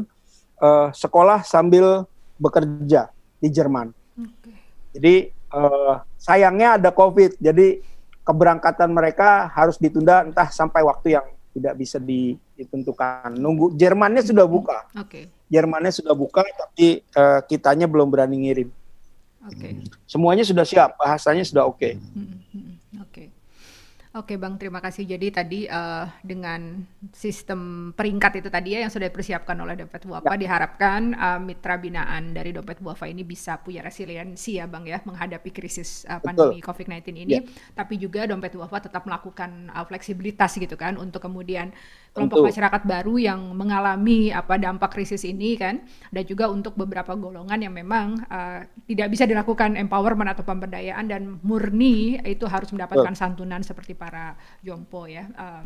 uh, 0.62 0.90
sekolah 0.90 1.46
sambil 1.46 2.10
bekerja 2.42 3.14
di 3.38 3.48
Jerman. 3.54 3.94
Okay. 4.18 4.56
Jadi 4.98 5.16
uh, 5.54 6.02
sayangnya 6.18 6.82
ada 6.82 6.90
COVID, 6.90 7.38
jadi 7.38 7.84
keberangkatan 8.26 8.90
mereka 8.90 9.52
harus 9.54 9.78
ditunda 9.78 10.26
entah 10.26 10.50
sampai 10.50 10.82
waktu 10.82 11.22
yang 11.22 11.26
tidak 11.56 11.74
bisa 11.78 12.02
ditentukan. 12.02 13.32
Nunggu 13.38 13.78
Jermannya 13.78 14.26
sudah 14.26 14.50
buka. 14.50 14.90
Okay. 15.06 15.30
Jermannya 15.46 15.94
sudah 15.94 16.18
buka, 16.18 16.42
tapi 16.42 17.06
uh, 17.14 17.46
kitanya 17.46 17.86
belum 17.86 18.10
berani 18.10 18.50
ngirim. 18.50 18.70
Okay. 19.54 19.78
Semuanya 20.10 20.42
sudah 20.42 20.66
siap, 20.66 20.98
bahasanya 20.98 21.46
sudah 21.46 21.70
oke. 21.70 21.78
Okay. 21.78 21.94
Hmm, 21.98 22.26
hmm, 22.26 22.40
hmm. 22.50 22.64
Okay. 22.66 22.75
Oke 24.16 24.40
Bang, 24.40 24.56
terima 24.56 24.80
kasih. 24.80 25.04
Jadi 25.04 25.28
tadi 25.28 25.60
uh, 25.68 26.08
dengan 26.24 26.80
sistem 27.12 27.92
peringkat 27.92 28.40
itu 28.40 28.48
tadi 28.48 28.72
ya 28.72 28.88
yang 28.88 28.92
sudah 28.94 29.12
dipersiapkan 29.12 29.60
oleh 29.60 29.76
Dompet 29.76 30.08
Buafa, 30.08 30.40
ya. 30.40 30.48
diharapkan 30.48 31.12
uh, 31.12 31.40
mitra 31.44 31.76
binaan 31.76 32.32
dari 32.32 32.56
Dompet 32.56 32.80
Buafa 32.80 33.12
ini 33.12 33.28
bisa 33.28 33.60
punya 33.60 33.84
resiliensi 33.84 34.56
ya 34.56 34.72
Bang 34.72 34.88
ya 34.88 35.04
menghadapi 35.04 35.52
krisis 35.52 36.08
uh, 36.08 36.24
pandemi 36.24 36.64
COVID-19 36.64 37.12
ini. 37.12 37.34
Ya. 37.36 37.42
Tapi 37.76 38.00
juga 38.00 38.24
Dompet 38.24 38.56
Buafa 38.56 38.88
tetap 38.88 39.04
melakukan 39.04 39.68
uh, 39.76 39.84
fleksibilitas 39.84 40.56
gitu 40.56 40.80
kan 40.80 40.96
untuk 40.96 41.20
kemudian 41.20 41.76
kelompok 42.16 42.40
Tentu. 42.40 42.48
masyarakat 42.56 42.82
baru 42.88 43.20
yang 43.20 43.52
mengalami 43.52 44.32
apa 44.32 44.56
dampak 44.56 44.96
krisis 44.96 45.28
ini 45.28 45.60
kan, 45.60 45.84
dan 46.16 46.24
juga 46.24 46.48
untuk 46.48 46.80
beberapa 46.80 47.12
golongan 47.20 47.60
yang 47.60 47.76
memang 47.76 48.24
uh, 48.32 48.64
tidak 48.88 49.12
bisa 49.12 49.28
dilakukan 49.28 49.76
empowerment 49.76 50.32
atau 50.32 50.48
pemberdayaan 50.48 51.04
dan 51.12 51.36
murni 51.44 52.16
itu 52.24 52.48
harus 52.48 52.72
mendapatkan 52.72 53.12
Betul. 53.12 53.20
santunan 53.20 53.60
seperti 53.60 54.05
para 54.06 54.38
jompo 54.62 55.10
ya. 55.10 55.26
Uh, 55.34 55.66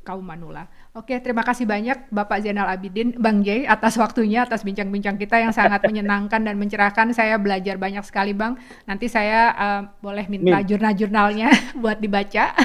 kaum 0.00 0.24
manula. 0.24 0.64
Oke, 0.96 1.12
terima 1.20 1.44
kasih 1.44 1.68
banyak 1.68 2.08
Bapak 2.08 2.40
Zainal 2.40 2.72
Abidin, 2.72 3.12
Bang 3.20 3.44
Jay 3.44 3.68
atas 3.68 4.00
waktunya, 4.00 4.48
atas 4.48 4.64
bincang-bincang 4.64 5.20
kita 5.20 5.36
yang 5.36 5.52
sangat 5.52 5.84
menyenangkan 5.84 6.40
dan 6.40 6.56
mencerahkan. 6.56 7.12
Saya 7.12 7.36
belajar 7.36 7.76
banyak 7.76 8.00
sekali, 8.00 8.32
Bang. 8.32 8.56
Nanti 8.88 9.12
saya 9.12 9.52
uh, 9.52 9.80
boleh 10.00 10.24
minta 10.32 10.64
jurnal-jurnalnya 10.64 11.52
buat 11.82 12.00
dibaca. 12.00 12.56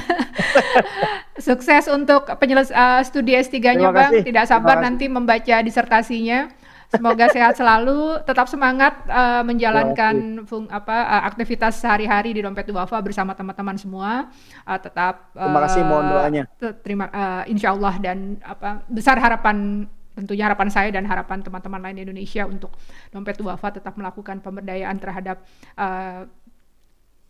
Sukses 1.46 1.92
untuk 1.92 2.24
penyeles 2.40 2.72
uh, 2.72 3.04
studi 3.04 3.36
S3-nya, 3.36 3.92
Bang. 3.92 4.16
Tidak 4.24 4.46
sabar 4.48 4.80
nanti 4.80 5.04
membaca 5.06 5.60
disertasinya. 5.60 6.48
Semoga 6.92 7.26
sehat 7.34 7.58
selalu, 7.58 8.22
tetap 8.22 8.46
semangat 8.46 8.94
uh, 9.10 9.42
menjalankan 9.42 10.46
fung, 10.46 10.70
apa 10.70 10.94
uh, 10.94 11.22
aktivitas 11.26 11.82
sehari-hari 11.82 12.30
di 12.36 12.40
Dompet 12.40 12.70
Duafa 12.70 12.98
bersama 13.02 13.34
teman-teman 13.34 13.74
semua. 13.74 14.30
Uh, 14.62 14.78
tetap 14.78 15.34
uh, 15.34 15.42
terima 15.46 15.60
kasih 15.66 15.82
mohon 15.82 16.04
doanya. 16.06 16.42
Terima 16.82 17.06
uh, 17.10 17.42
insya 17.50 17.74
Allah 17.74 17.94
dan 17.98 18.38
apa 18.42 18.86
besar 18.86 19.18
harapan 19.18 19.88
tentunya 20.16 20.48
harapan 20.48 20.68
saya 20.72 20.88
dan 20.88 21.04
harapan 21.04 21.44
teman-teman 21.44 21.80
lain 21.84 21.96
di 22.00 22.02
Indonesia 22.08 22.48
untuk 22.48 22.72
Dompet 23.12 23.36
Duafa 23.36 23.68
tetap 23.76 23.98
melakukan 24.00 24.40
pemberdayaan 24.40 24.96
terhadap 24.96 25.44
uh, 25.76 26.24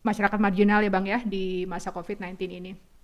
masyarakat 0.06 0.38
marginal 0.38 0.78
ya 0.86 0.90
Bang 0.92 1.02
ya 1.02 1.18
di 1.26 1.66
masa 1.66 1.90
COVID-19 1.90 2.38
ini. 2.46 2.95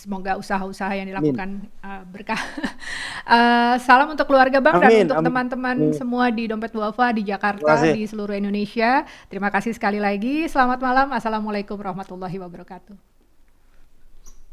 Semoga 0.00 0.40
usaha-usaha 0.40 0.96
yang 0.96 1.12
dilakukan 1.12 1.68
uh, 1.84 2.00
berkah. 2.08 2.40
uh, 3.28 3.76
salam 3.84 4.16
untuk 4.16 4.24
keluarga 4.24 4.56
Bang 4.64 4.80
amin, 4.80 4.88
dan 4.88 5.12
untuk 5.12 5.20
teman-teman 5.28 5.76
semua 5.92 6.32
di 6.32 6.48
Dompet 6.48 6.72
Duafa 6.72 7.12
di 7.12 7.28
Jakarta, 7.28 7.92
di 7.92 8.08
seluruh 8.08 8.32
Indonesia. 8.32 9.04
Terima 9.28 9.52
kasih 9.52 9.76
sekali 9.76 10.00
lagi. 10.00 10.48
Selamat 10.48 10.80
malam. 10.80 11.12
Assalamualaikum 11.12 11.76
warahmatullahi 11.76 12.40
wabarakatuh. 12.40 12.96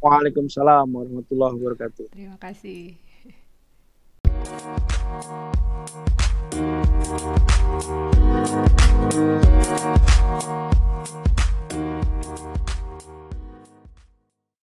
Waalaikumsalam 0.04 0.92
warahmatullahi 0.92 1.54
wabarakatuh. 1.56 2.12
Terima 2.12 2.36
kasih. 2.36 3.00